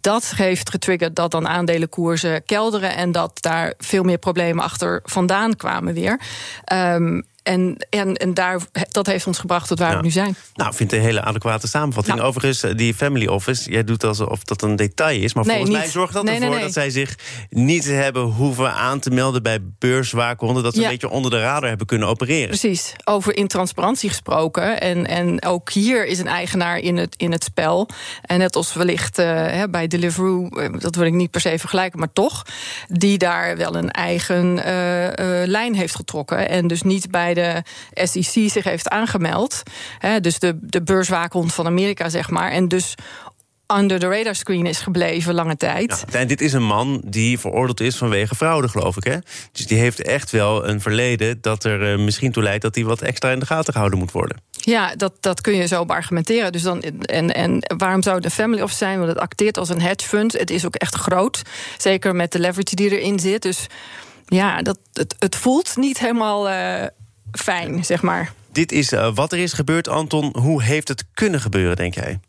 Dat 0.00 0.32
heeft 0.36 0.70
getriggerd 0.70 1.16
dat 1.16 1.30
dan 1.30 1.48
aandelenkoersen 1.48 2.44
kelderen 2.44 2.96
en 2.96 3.12
dat 3.12 3.42
daar 3.42 3.74
veel 3.78 4.02
meer 4.02 4.18
problemen 4.18 4.64
achter 4.64 5.00
vandaan 5.04 5.56
kwamen 5.56 5.94
weer. 5.94 6.20
Um, 6.72 7.26
en, 7.48 7.76
en, 7.90 8.14
en 8.14 8.34
daar, 8.34 8.60
dat 8.90 9.06
heeft 9.06 9.26
ons 9.26 9.38
gebracht 9.38 9.68
tot 9.68 9.78
waar 9.78 9.96
we 9.96 10.02
nu 10.02 10.10
zijn. 10.10 10.36
Nou, 10.54 10.70
ik 10.70 10.76
vind 10.76 10.90
het 10.90 11.00
een 11.00 11.06
hele 11.06 11.22
adequate 11.22 11.68
samenvatting. 11.68 12.16
Nou. 12.16 12.28
Overigens, 12.28 12.62
eh, 12.62 12.76
die 12.76 12.94
family 12.94 13.26
office, 13.26 13.70
jij 13.70 13.84
doet 13.84 14.04
alsof 14.04 14.44
dat 14.44 14.62
een 14.62 14.76
detail 14.76 15.22
is... 15.22 15.34
maar 15.34 15.44
volgens 15.44 15.70
mij 15.70 15.88
zorgt 15.88 16.12
dat 16.12 16.28
ervoor 16.28 16.60
dat 16.60 16.72
zij 16.72 16.90
zich 16.90 17.18
niet 17.50 17.84
hebben 17.84 18.22
hoeven 18.22 18.72
aan 18.72 19.00
te 19.00 19.10
melden... 19.10 19.42
bij 19.42 19.58
beurswaakhonden, 19.78 20.62
dat 20.62 20.74
ze 20.74 20.82
een 20.82 20.88
beetje 20.88 21.08
onder 21.08 21.30
de 21.30 21.40
radar 21.40 21.68
hebben 21.68 21.86
kunnen 21.86 22.08
opereren. 22.08 22.48
Precies, 22.48 22.94
over 23.04 23.36
intransparantie 23.36 24.08
gesproken. 24.08 24.80
En, 24.80 25.06
en 25.06 25.44
ook 25.44 25.70
hier 25.70 26.06
is 26.06 26.18
een 26.18 26.26
eigenaar 26.26 26.78
in 26.78 26.96
het, 26.96 27.14
in 27.16 27.32
het 27.32 27.44
spel. 27.44 27.88
En 28.22 28.38
net 28.38 28.56
als 28.56 28.74
wellicht 28.74 29.18
uh, 29.18 29.62
bij 29.70 29.86
Deliveroo, 29.86 30.48
dat 30.78 30.94
wil 30.94 31.06
ik 31.06 31.12
niet 31.12 31.30
per 31.30 31.40
se 31.40 31.58
vergelijken... 31.58 31.98
maar 31.98 32.12
toch, 32.12 32.46
die 32.88 33.18
daar 33.18 33.56
wel 33.56 33.74
een 33.74 33.90
eigen 33.90 34.56
uh, 34.56 35.04
uh, 35.04 35.12
lijn 35.46 35.74
heeft 35.74 35.94
getrokken... 35.94 36.48
en 36.48 36.66
dus 36.66 36.82
niet 36.82 37.10
bij 37.10 37.34
de 37.38 37.62
SEC 38.06 38.50
zich 38.50 38.64
heeft 38.64 38.88
aangemeld. 38.88 39.62
Hè, 39.98 40.20
dus 40.20 40.38
de, 40.38 40.58
de 40.60 40.82
beurswaakhond 40.82 41.54
van 41.54 41.66
Amerika, 41.66 42.08
zeg 42.08 42.30
maar. 42.30 42.50
En 42.50 42.68
dus 42.68 42.94
under 43.76 43.98
the 43.98 44.08
radar 44.08 44.34
screen 44.34 44.66
is 44.66 44.78
gebleven 44.78 45.34
lange 45.34 45.56
tijd. 45.56 46.04
Ja, 46.10 46.18
en 46.18 46.26
dit 46.26 46.40
is 46.40 46.52
een 46.52 46.64
man 46.64 47.02
die 47.04 47.38
veroordeeld 47.38 47.80
is 47.80 47.96
vanwege 47.96 48.34
fraude, 48.34 48.68
geloof 48.68 48.96
ik. 48.96 49.04
Hè? 49.04 49.16
Dus 49.52 49.66
die 49.66 49.78
heeft 49.78 50.02
echt 50.02 50.30
wel 50.30 50.68
een 50.68 50.80
verleden 50.80 51.38
dat 51.40 51.64
er 51.64 51.92
uh, 51.92 52.04
misschien 52.04 52.32
toe 52.32 52.42
leidt... 52.42 52.62
dat 52.62 52.74
hij 52.74 52.84
wat 52.84 53.02
extra 53.02 53.30
in 53.30 53.38
de 53.38 53.46
gaten 53.46 53.72
gehouden 53.72 53.98
moet 53.98 54.12
worden. 54.12 54.36
Ja, 54.50 54.94
dat, 54.96 55.12
dat 55.20 55.40
kun 55.40 55.54
je 55.54 55.66
zo 55.66 55.82
argumenteren. 55.82 56.52
Dus 56.52 56.62
dan, 56.62 56.82
en, 56.82 57.34
en 57.34 57.58
waarom 57.76 58.02
zou 58.02 58.16
het 58.16 58.24
een 58.24 58.30
family 58.30 58.62
office 58.62 58.78
zijn? 58.78 58.98
Want 58.98 59.10
het 59.10 59.18
acteert 59.18 59.58
als 59.58 59.68
een 59.68 59.80
hedge 59.80 60.08
fund. 60.08 60.32
Het 60.32 60.50
is 60.50 60.66
ook 60.66 60.74
echt 60.74 60.94
groot. 60.94 61.42
Zeker 61.78 62.16
met 62.16 62.32
de 62.32 62.38
leverage 62.38 62.74
die 62.74 62.98
erin 62.98 63.18
zit. 63.18 63.42
Dus 63.42 63.66
ja, 64.26 64.62
dat, 64.62 64.78
het, 64.92 65.14
het 65.18 65.36
voelt 65.36 65.76
niet 65.76 65.98
helemaal 65.98 66.48
uh, 66.50 66.84
fijn, 67.32 67.84
zeg 67.84 68.02
maar. 68.02 68.32
Dit 68.52 68.72
is 68.72 68.92
uh, 68.92 69.14
wat 69.14 69.32
er 69.32 69.38
is 69.38 69.52
gebeurd, 69.52 69.88
Anton. 69.88 70.36
Hoe 70.38 70.62
heeft 70.62 70.88
het 70.88 71.04
kunnen 71.14 71.40
gebeuren, 71.40 71.76
denk 71.76 71.94
jij? 71.94 72.20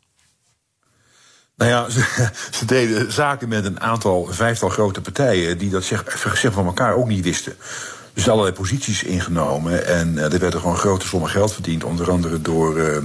Nou 1.55 1.71
ja, 1.71 1.89
ze, 1.95 2.29
ze, 2.51 2.65
deden 2.65 3.11
zaken 3.11 3.49
met 3.49 3.65
een 3.65 3.79
aantal, 3.79 4.27
vijftal 4.29 4.69
grote 4.69 5.01
partijen... 5.01 5.57
die 5.57 5.69
dat 5.69 5.83
zeg, 5.83 6.03
zeg 6.33 6.53
van 6.53 6.65
elkaar 6.65 6.95
ook 6.95 7.07
niet 7.07 7.23
wisten. 7.23 7.55
Dus 8.13 8.29
allerlei 8.29 8.55
posities 8.55 9.03
ingenomen. 9.03 9.85
En 9.85 10.13
uh, 10.13 10.33
er 10.33 10.39
werden 10.39 10.59
gewoon 10.59 10.77
grote 10.77 11.07
sommen 11.07 11.29
geld 11.29 11.53
verdiend. 11.53 11.83
Onder 11.83 12.11
andere 12.11 12.41
door 12.41 12.77
uh, 12.77 12.97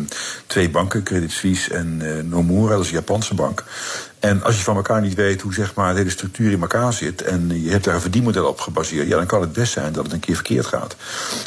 twee 0.47 0.71
banken, 0.71 1.03
Credit 1.03 1.33
Suisse 1.33 1.75
en 1.75 2.01
uh, 2.03 2.23
Nomura, 2.23 2.75
dat 2.75 2.81
is 2.81 2.89
een 2.89 2.95
Japanse 2.95 3.35
bank. 3.35 3.65
En 4.25 4.43
als 4.43 4.57
je 4.57 4.63
van 4.63 4.77
elkaar 4.77 5.01
niet 5.01 5.15
weet 5.15 5.41
hoe 5.41 5.55
zeg 5.55 5.75
maar, 5.75 5.93
de 5.93 5.99
hele 5.99 6.11
structuur 6.11 6.53
in 6.53 6.61
elkaar 6.61 6.93
zit... 6.93 7.23
en 7.23 7.63
je 7.63 7.71
hebt 7.71 7.85
daar 7.85 7.95
een 7.95 8.01
verdienmodel 8.01 8.47
op 8.47 8.61
gebaseerd... 8.61 9.09
ja, 9.09 9.17
dan 9.17 9.27
kan 9.27 9.41
het 9.41 9.53
best 9.53 9.73
zijn 9.73 9.93
dat 9.93 10.05
het 10.05 10.13
een 10.13 10.21
keer 10.21 10.35
verkeerd 10.35 10.67
gaat. 10.67 10.97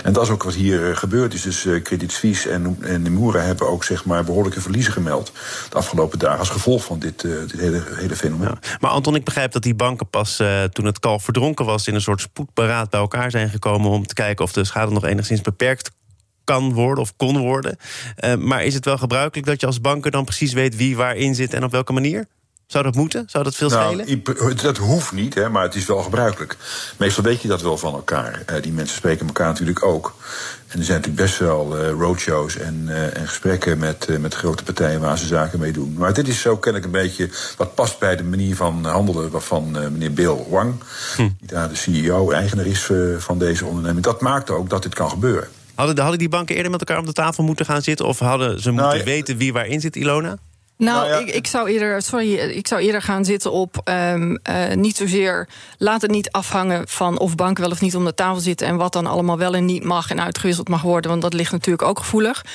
En 0.04 0.14
dat 0.14 0.24
is 0.24 0.30
ook 0.30 0.44
wat 0.44 0.54
hier 0.54 0.98
gebeurd 0.98 1.34
is. 1.34 1.42
Dus 1.42 1.68
Credit 1.84 2.12
Suisse 2.12 2.50
en, 2.50 2.78
en 2.82 3.22
hebben 3.36 3.70
ook 3.70 3.84
zeg 3.84 4.06
maar, 4.06 4.24
behoorlijke 4.24 4.62
verliezen 4.62 4.94
gemeld... 4.94 5.32
de 5.70 5.76
afgelopen 5.76 6.20
dagen 6.20 6.40
als 6.40 6.50
gevolg 6.50 6.84
van 6.84 7.00
dit, 7.00 7.22
dit 7.22 7.52
hele, 7.60 7.84
hele 7.94 8.16
fenomeen. 8.16 8.48
Ja. 8.62 8.78
Maar 8.80 8.92
Anton, 8.92 9.16
ik 9.16 9.24
begrijp 9.24 9.52
dat 9.52 9.64
die 9.64 9.76
banken 9.76 10.10
pas 10.10 10.42
toen 10.72 10.86
het 10.86 11.00
kalf 11.00 11.24
verdronken 11.24 11.66
was... 11.66 11.88
in 11.88 11.96
een 11.96 12.02
soort 12.02 12.22
spoedberaad 12.22 12.90
bij 12.90 13.00
elkaar 13.00 13.32
zijn 13.32 13.50
gekomen... 13.50 13.90
om 13.92 14.08
te 14.08 14.14
kijken 14.14 14.46
of 14.46 14.52
de 14.52 14.64
schade 14.64 14.92
nog 14.92 15.06
enigszins 15.06 15.42
beperkt 15.42 15.92
kan 16.44 16.74
worden 16.74 17.04
of 17.04 17.14
kon 17.16 17.38
worden. 17.38 17.78
Maar 18.40 18.64
is 18.64 18.74
het 18.74 18.86
wel 18.86 18.98
gebruikelijk 18.98 19.48
dat 19.48 19.60
je 19.60 19.68
als 19.68 19.82
banker 19.82 20.12
dan 20.12 20.26
precies 20.26 20.54
weet 20.54 20.76
wie 20.76 20.96
waarin 20.96 21.36
zit 21.36 21.54
en 21.54 21.64
op 21.64 21.72
welke 21.72 21.94
manier? 21.94 22.28
Zou 22.68 22.84
dat 22.84 22.96
moeten? 22.96 23.24
Zou 23.28 23.44
dat 23.44 23.56
veel 23.56 23.70
nou, 23.70 24.04
schelen? 24.06 24.56
Dat 24.56 24.78
hoeft 24.78 25.12
niet, 25.12 25.34
hè, 25.34 25.50
maar 25.50 25.64
het 25.64 25.76
is 25.76 25.86
wel 25.86 26.02
gebruikelijk. 26.02 26.58
Meestal 26.98 27.24
weet 27.24 27.42
je 27.42 27.48
dat 27.48 27.62
wel 27.62 27.78
van 27.78 27.94
elkaar. 27.94 28.44
Uh, 28.50 28.62
die 28.62 28.72
mensen 28.72 28.98
spreken 28.98 29.28
elkaar 29.28 29.48
natuurlijk 29.48 29.86
ook. 29.86 30.16
En 30.68 30.80
er 30.80 30.86
zijn 30.86 30.98
natuurlijk 30.98 31.28
best 31.28 31.40
wel 31.40 31.80
uh, 31.80 31.90
roadshows 31.90 32.58
en, 32.58 32.84
uh, 32.88 33.18
en 33.18 33.28
gesprekken 33.28 33.78
met, 33.78 34.20
met 34.20 34.34
grote 34.34 34.64
partijen 34.64 35.00
waar 35.00 35.18
ze 35.18 35.26
zaken 35.26 35.60
mee 35.60 35.72
doen. 35.72 35.96
Maar 35.98 36.14
dit 36.14 36.28
is 36.28 36.42
zo 36.42 36.58
kennelijk 36.58 36.86
een 36.94 37.02
beetje 37.02 37.30
wat 37.58 37.76
past 37.76 38.00
bij 38.00 38.16
de 38.16 38.24
manier 38.24 38.56
van 38.56 38.86
handelen 38.86 39.42
van 39.42 39.72
meneer 39.72 40.14
Bill 40.14 40.38
Wang, 40.50 40.74
hm. 41.16 41.22
die 41.22 41.48
daar 41.48 41.70
de 41.70 41.76
CEO, 41.76 42.32
eigenaar 42.32 42.66
is 42.66 42.90
van 43.18 43.38
deze 43.40 43.66
onderneming. 43.66 44.04
Dat 44.04 44.22
maakt 44.22 44.50
ook 44.50 44.70
dat 44.70 44.84
dit 44.84 44.94
kan 44.94 45.10
gebeuren. 45.10 45.48
Hadden, 45.76 46.00
hadden 46.00 46.20
die 46.20 46.30
banken 46.30 46.56
eerder 46.56 46.72
met 46.72 46.80
elkaar 46.80 47.00
om 47.00 47.06
de 47.06 47.14
tafel 47.14 47.44
moeten 47.44 47.66
gaan 47.66 47.82
zitten? 47.82 48.06
Of 48.06 48.20
hadden 48.20 48.62
ze 48.62 48.72
moeten 48.72 48.92
nou, 48.92 49.04
weten 49.04 49.38
wie 49.38 49.54
waarin 49.54 49.82
zit, 49.82 49.96
Ilona? 49.96 50.38
Nou, 50.78 51.10
nou 51.10 51.22
ja. 51.22 51.28
ik, 51.28 51.36
ik, 51.36 51.48
zou 51.48 51.70
eerder, 51.70 52.02
sorry, 52.02 52.34
ik 52.34 52.68
zou 52.68 52.82
eerder 52.82 53.02
gaan 53.02 53.26
zitten 53.26 53.52
op 53.52 53.82
um, 53.86 54.40
uh, 54.50 54.74
niet 54.74 54.98
zozeer. 54.98 55.48
Laat 55.78 56.02
het 56.02 56.12
niet 56.12 56.32
afhangen 56.32 56.88
van 56.88 57.20
of 57.20 57.36
banken 57.36 57.64
wel 57.64 57.72
of 57.72 57.82
niet 57.82 57.96
om 57.96 58.06
de 58.06 58.14
tafel 58.14 58.42
zitten 58.42 58.68
en 58.68 58.76
wat 58.76 58.94
dan 58.94 59.06
allemaal 59.06 59.38
wel 59.38 59.54
en 59.54 59.66
niet 59.66 59.84
mag 59.84 60.10
en 60.10 60.22
uitgewisseld 60.22 60.70
mag 60.70 60.82
worden, 60.82 61.10
want 61.10 61.22
dat 61.22 61.34
ligt 61.34 61.52
natuurlijk 61.52 61.88
ook 61.88 62.00
gevoelig. 62.00 62.46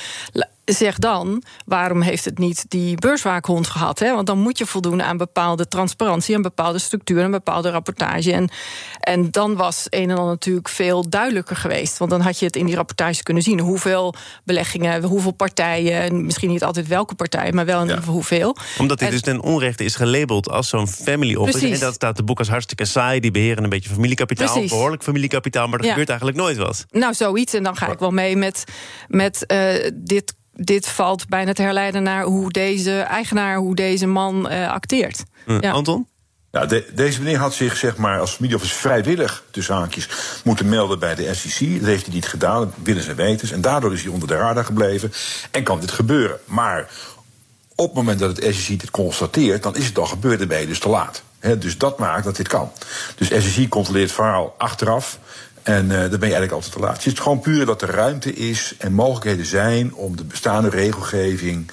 Zeg 0.65 0.97
dan, 0.97 1.43
waarom 1.65 2.01
heeft 2.01 2.25
het 2.25 2.37
niet 2.37 2.65
die 2.67 2.95
beurswaakhond 2.95 3.67
gehad? 3.67 3.99
Hè? 3.99 4.13
Want 4.13 4.27
dan 4.27 4.39
moet 4.39 4.57
je 4.57 4.65
voldoen 4.65 5.03
aan 5.03 5.17
bepaalde 5.17 5.67
transparantie... 5.67 6.35
een 6.35 6.41
bepaalde 6.41 6.79
structuur, 6.79 7.23
een 7.23 7.31
bepaalde 7.31 7.69
rapportage. 7.69 8.33
En, 8.33 8.49
en 8.99 9.31
dan 9.31 9.55
was 9.55 9.85
een 9.89 10.09
en 10.09 10.17
ander 10.17 10.33
natuurlijk 10.33 10.69
veel 10.69 11.09
duidelijker 11.09 11.55
geweest. 11.55 11.97
Want 11.97 12.11
dan 12.11 12.21
had 12.21 12.39
je 12.39 12.45
het 12.45 12.55
in 12.55 12.65
die 12.65 12.75
rapportage 12.75 13.23
kunnen 13.23 13.43
zien. 13.43 13.59
Hoeveel 13.59 14.13
beleggingen, 14.43 15.03
hoeveel 15.03 15.31
partijen... 15.31 16.25
misschien 16.25 16.49
niet 16.49 16.63
altijd 16.63 16.87
welke 16.87 17.15
partij, 17.15 17.51
maar 17.51 17.65
wel 17.65 17.87
geval 17.87 18.13
hoeveel. 18.13 18.55
Omdat 18.77 18.99
dit 18.99 19.07
en, 19.07 19.13
dus 19.13 19.23
ten 19.23 19.41
onrechte 19.41 19.83
is 19.83 19.95
gelabeld 19.95 20.49
als 20.49 20.69
zo'n 20.69 20.87
family 20.87 21.35
office. 21.35 21.57
Precies. 21.57 21.79
En 21.79 21.85
dat 21.85 21.93
staat 21.93 22.17
de 22.17 22.23
boek 22.23 22.39
als 22.39 22.49
hartstikke 22.49 22.85
saai. 22.85 23.19
Die 23.19 23.31
beheren 23.31 23.63
een 23.63 23.69
beetje 23.69 23.89
familiekapitaal, 23.89 24.51
Precies. 24.51 24.69
behoorlijk 24.69 25.03
familiekapitaal... 25.03 25.67
maar 25.67 25.79
er 25.79 25.85
Ja. 25.85 25.89
gebeurt 25.89 26.09
eigenlijk 26.09 26.39
nooit 26.39 26.57
wat. 26.57 26.85
Nou, 26.89 27.13
zoiets. 27.13 27.53
En 27.53 27.63
dan 27.63 27.75
ga 27.75 27.91
ik 27.91 27.99
wel 27.99 28.11
mee 28.11 28.35
met, 28.35 28.63
met 29.07 29.43
uh, 29.47 29.89
dit 29.93 30.33
dit 30.53 30.87
valt 30.87 31.27
bijna 31.27 31.53
te 31.53 31.61
herleiden 31.61 32.03
naar 32.03 32.23
hoe 32.23 32.51
deze 32.51 32.99
eigenaar, 32.99 33.57
hoe 33.57 33.75
deze 33.75 34.07
man 34.07 34.51
uh, 34.51 34.71
acteert. 34.71 35.23
Uh, 35.45 35.59
ja. 35.59 35.71
Anton? 35.71 36.07
Nou, 36.51 36.67
de, 36.67 36.85
deze 36.93 37.19
meneer 37.21 37.37
had 37.37 37.53
zich 37.53 37.77
zeg 37.77 37.97
maar, 37.97 38.19
als 38.19 38.31
familieoffice 38.31 38.75
vrijwillig 38.75 39.43
tussen 39.51 39.75
haakjes 39.75 40.09
moeten 40.43 40.69
melden 40.69 40.99
bij 40.99 41.15
de 41.15 41.33
SEC. 41.33 41.79
Dat 41.79 41.87
heeft 41.87 42.05
hij 42.05 42.13
niet 42.13 42.27
gedaan, 42.27 42.59
dat 42.59 42.73
willen 42.83 43.03
ze 43.03 43.13
weten. 43.13 43.51
En 43.51 43.61
daardoor 43.61 43.93
is 43.93 44.03
hij 44.03 44.11
onder 44.11 44.27
de 44.27 44.35
radar 44.35 44.65
gebleven 44.65 45.11
en 45.51 45.63
kan 45.63 45.79
dit 45.79 45.91
gebeuren. 45.91 46.39
Maar 46.45 46.89
op 47.75 47.85
het 47.85 47.95
moment 47.95 48.19
dat 48.19 48.37
het 48.37 48.55
SEC 48.55 48.79
dit 48.79 48.91
constateert, 48.91 49.63
dan 49.63 49.75
is 49.75 49.85
het 49.85 49.97
al 49.97 50.05
gebeurd 50.05 50.41
en 50.41 50.47
ben 50.47 50.59
je 50.59 50.67
dus 50.67 50.79
te 50.79 50.89
laat. 50.89 51.23
He, 51.39 51.57
dus 51.57 51.77
dat 51.77 51.99
maakt 51.99 52.23
dat 52.23 52.35
dit 52.35 52.47
kan. 52.47 52.71
Dus 53.15 53.27
SEC 53.27 53.69
controleert 53.69 54.05
het 54.05 54.15
verhaal 54.15 54.55
achteraf. 54.57 55.19
En 55.63 55.85
uh, 55.85 55.91
dan 55.91 56.09
ben 56.09 56.29
je 56.29 56.35
eigenlijk 56.35 56.51
altijd 56.51 56.71
te 56.71 56.79
laat. 56.79 57.03
Het 57.03 57.05
is 57.05 57.19
gewoon 57.19 57.39
puur 57.39 57.65
dat 57.65 57.81
er 57.81 57.89
ruimte 57.89 58.33
is 58.33 58.75
en 58.77 58.93
mogelijkheden 58.93 59.45
zijn 59.45 59.93
om 59.95 60.17
de 60.17 60.23
bestaande 60.23 60.69
regelgeving, 60.69 61.71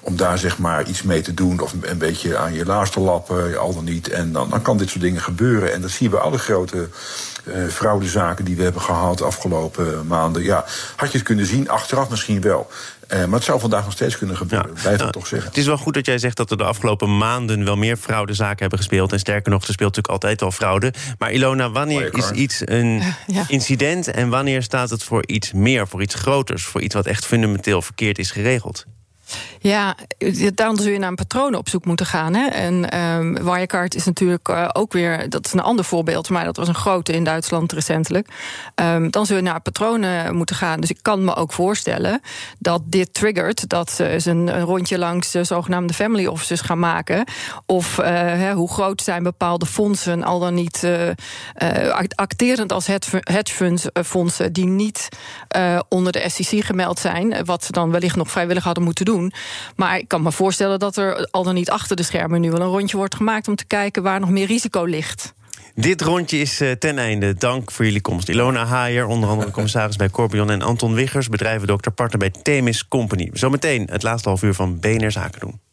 om 0.00 0.16
daar 0.16 0.38
zeg 0.38 0.58
maar 0.58 0.88
iets 0.88 1.02
mee 1.02 1.20
te 1.20 1.34
doen 1.34 1.60
of 1.60 1.74
een 1.80 1.98
beetje 1.98 2.36
aan 2.36 2.54
je 2.54 2.64
laars 2.64 2.90
te 2.90 3.00
lappen, 3.00 3.58
al 3.58 3.74
dan 3.74 3.84
niet. 3.84 4.08
En 4.08 4.32
dan, 4.32 4.50
dan 4.50 4.62
kan 4.62 4.76
dit 4.76 4.88
soort 4.88 5.02
dingen 5.02 5.20
gebeuren. 5.20 5.72
En 5.72 5.80
dat 5.80 5.90
zie 5.90 6.06
je 6.06 6.12
bij 6.12 6.20
alle 6.20 6.38
grote 6.38 6.88
uh, 7.44 7.68
fraudezaken 7.68 8.44
die 8.44 8.56
we 8.56 8.62
hebben 8.62 8.82
gehad 8.82 9.18
de 9.18 9.24
afgelopen 9.24 10.06
maanden. 10.06 10.42
Ja, 10.42 10.64
had 10.96 11.12
je 11.12 11.18
het 11.18 11.26
kunnen 11.26 11.46
zien, 11.46 11.68
achteraf 11.68 12.10
misschien 12.10 12.40
wel. 12.40 12.70
Uh, 13.12 13.24
maar 13.24 13.34
het 13.34 13.44
zou 13.44 13.60
vandaag 13.60 13.84
nog 13.84 13.92
steeds 13.92 14.18
kunnen 14.18 14.36
gebeuren, 14.36 14.68
ja. 14.74 14.80
blijf 14.80 14.94
ik 14.94 15.00
nou, 15.00 15.12
toch 15.12 15.26
zeggen. 15.26 15.48
Het 15.48 15.58
is 15.58 15.66
wel 15.66 15.76
goed 15.76 15.94
dat 15.94 16.06
jij 16.06 16.18
zegt 16.18 16.36
dat 16.36 16.50
er 16.50 16.56
de 16.56 16.64
afgelopen 16.64 17.16
maanden 17.16 17.64
wel 17.64 17.76
meer 17.76 17.96
fraudezaken 17.96 18.58
hebben 18.58 18.78
gespeeld. 18.78 19.12
En 19.12 19.18
sterker 19.18 19.50
nog, 19.50 19.60
er 19.60 19.72
speelt 19.72 19.96
natuurlijk 19.96 20.24
altijd 20.24 20.42
al 20.42 20.50
fraude. 20.50 20.92
Maar 21.18 21.32
Ilona, 21.32 21.70
wanneer 21.70 22.14
is 22.16 22.30
iets 22.30 22.62
een 22.64 23.02
ja. 23.26 23.44
incident 23.48 24.08
en 24.10 24.28
wanneer 24.28 24.62
staat 24.62 24.90
het 24.90 25.02
voor 25.02 25.26
iets 25.26 25.52
meer, 25.52 25.88
voor 25.88 26.02
iets 26.02 26.14
groters, 26.14 26.64
voor 26.64 26.80
iets 26.80 26.94
wat 26.94 27.06
echt 27.06 27.26
fundamenteel 27.26 27.82
verkeerd 27.82 28.18
is 28.18 28.30
geregeld? 28.30 28.84
Ja, 29.58 29.96
dan 30.54 30.76
zul 30.76 30.92
je 30.92 30.98
naar 30.98 31.08
een 31.08 31.14
patroon 31.14 31.54
op 31.54 31.68
zoek 31.68 31.84
moeten 31.84 32.06
gaan. 32.06 32.34
Hè? 32.34 32.46
En 32.46 32.98
um, 32.98 33.44
Wirecard 33.44 33.94
is 33.94 34.04
natuurlijk 34.04 34.48
uh, 34.48 34.68
ook 34.72 34.92
weer, 34.92 35.30
dat 35.30 35.46
is 35.46 35.52
een 35.52 35.60
ander 35.60 35.84
voorbeeld, 35.84 36.28
maar 36.28 36.44
dat 36.44 36.56
was 36.56 36.68
een 36.68 36.74
grote 36.74 37.12
in 37.12 37.24
Duitsland 37.24 37.72
recentelijk. 37.72 38.28
Um, 38.74 39.10
dan 39.10 39.26
zul 39.26 39.36
je 39.36 39.42
naar 39.42 39.60
patronen 39.60 40.36
moeten 40.36 40.56
gaan. 40.56 40.80
Dus 40.80 40.90
ik 40.90 40.98
kan 41.02 41.24
me 41.24 41.34
ook 41.34 41.52
voorstellen 41.52 42.20
dat 42.58 42.82
dit 42.84 43.14
triggert 43.14 43.68
dat 43.68 43.90
ze 43.90 44.20
een, 44.24 44.60
rondje 44.60 44.98
langs 44.98 45.30
de 45.30 45.44
zogenaamde 45.44 45.94
family 45.94 46.26
offices 46.26 46.60
gaan 46.60 46.78
maken. 46.78 47.24
Of 47.66 47.98
uh, 47.98 48.06
hè, 48.06 48.52
hoe 48.52 48.72
groot 48.72 49.02
zijn 49.02 49.22
bepaalde 49.22 49.66
fondsen, 49.66 50.22
al 50.24 50.38
dan 50.38 50.54
niet 50.54 50.82
uh, 50.84 52.00
acterend 52.14 52.72
als 52.72 52.86
hedge 52.86 53.78
fondsen 54.04 54.52
die 54.52 54.66
niet 54.66 55.08
onder 55.88 56.12
de 56.12 56.28
SEC 56.28 56.64
gemeld 56.64 56.98
zijn, 56.98 57.44
wat 57.44 57.64
ze 57.64 57.72
dan 57.72 57.90
wellicht 57.90 58.16
nog 58.16 58.30
vrijwillig 58.30 58.64
hadden 58.64 58.84
moeten 58.84 59.04
doen. 59.04 59.19
Maar 59.76 59.98
ik 59.98 60.08
kan 60.08 60.22
me 60.22 60.32
voorstellen 60.32 60.78
dat 60.78 60.96
er 60.96 61.28
al 61.30 61.42
dan 61.42 61.54
niet 61.54 61.70
achter 61.70 61.96
de 61.96 62.02
schermen 62.02 62.40
nu 62.40 62.50
wel 62.50 62.60
een 62.60 62.66
rondje 62.66 62.96
wordt 62.96 63.14
gemaakt 63.14 63.48
om 63.48 63.56
te 63.56 63.66
kijken 63.66 64.02
waar 64.02 64.20
nog 64.20 64.30
meer 64.30 64.46
risico 64.46 64.84
ligt. 64.84 65.34
Dit 65.74 66.00
rondje 66.00 66.38
is 66.38 66.60
uh, 66.60 66.70
ten 66.70 66.98
einde. 66.98 67.34
Dank 67.34 67.70
voor 67.70 67.84
jullie 67.84 68.00
komst. 68.00 68.28
Ilona 68.28 68.64
Haier, 68.64 69.06
onder 69.06 69.28
andere 69.28 69.50
commissaris 69.50 69.96
bij 69.96 70.10
Corbion... 70.10 70.50
en 70.50 70.62
Anton 70.62 70.94
Wiggers, 70.94 71.28
bedrijvendokter, 71.28 71.92
partner 71.92 72.18
bij 72.18 72.30
Themis 72.42 72.88
Company. 72.88 73.30
Zometeen 73.32 73.88
het 73.90 74.02
laatste 74.02 74.28
half 74.28 74.42
uur 74.42 74.54
van 74.54 74.80
BNR 74.80 75.10
Zaken 75.10 75.40
doen. 75.40 75.69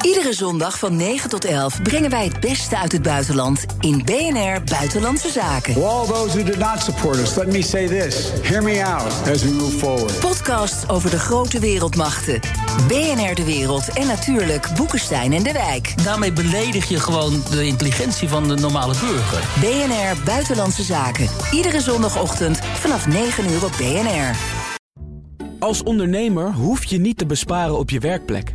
Iedere 0.00 0.32
zondag 0.32 0.78
van 0.78 0.96
9 0.96 1.30
tot 1.30 1.44
11 1.44 1.82
brengen 1.82 2.10
wij 2.10 2.24
het 2.24 2.40
beste 2.40 2.78
uit 2.78 2.92
het 2.92 3.02
buitenland 3.02 3.64
in 3.80 4.02
BNR 4.04 4.62
Buitenlandse 4.64 5.30
Zaken. 5.30 5.74
To 5.74 5.82
all 5.82 6.06
those 6.06 6.38
who 6.38 6.42
did 6.42 6.58
not 6.58 6.82
support 6.82 7.16
us, 7.16 7.34
let 7.34 7.46
me 7.46 7.62
say 7.62 7.86
this. 7.86 8.30
Hear 8.42 8.62
me 8.62 8.84
out 8.84 9.28
as 9.30 9.42
we 9.42 9.50
move 9.50 9.78
forward. 9.78 10.18
Podcasts 10.18 10.88
over 10.88 11.10
de 11.10 11.18
grote 11.18 11.58
wereldmachten. 11.58 12.40
BNR 12.88 13.34
De 13.34 13.44
Wereld 13.44 13.92
en 13.92 14.06
natuurlijk 14.06 14.68
Boekenstein 14.76 15.32
en 15.32 15.42
de 15.42 15.52
Wijk. 15.52 16.04
Daarmee 16.04 16.32
beledig 16.32 16.88
je 16.88 17.00
gewoon 17.00 17.42
de 17.50 17.66
intelligentie 17.66 18.28
van 18.28 18.48
de 18.48 18.54
normale 18.54 18.94
burger. 19.00 19.42
BNR 19.60 20.24
Buitenlandse 20.24 20.82
Zaken. 20.82 21.28
Iedere 21.52 21.80
zondagochtend 21.80 22.58
vanaf 22.58 23.06
9 23.06 23.50
uur 23.50 23.64
op 23.64 23.72
BNR. 23.78 24.36
Als 25.58 25.82
ondernemer 25.82 26.52
hoef 26.52 26.84
je 26.84 26.98
niet 26.98 27.18
te 27.18 27.26
besparen 27.26 27.78
op 27.78 27.90
je 27.90 27.98
werkplek. 27.98 28.54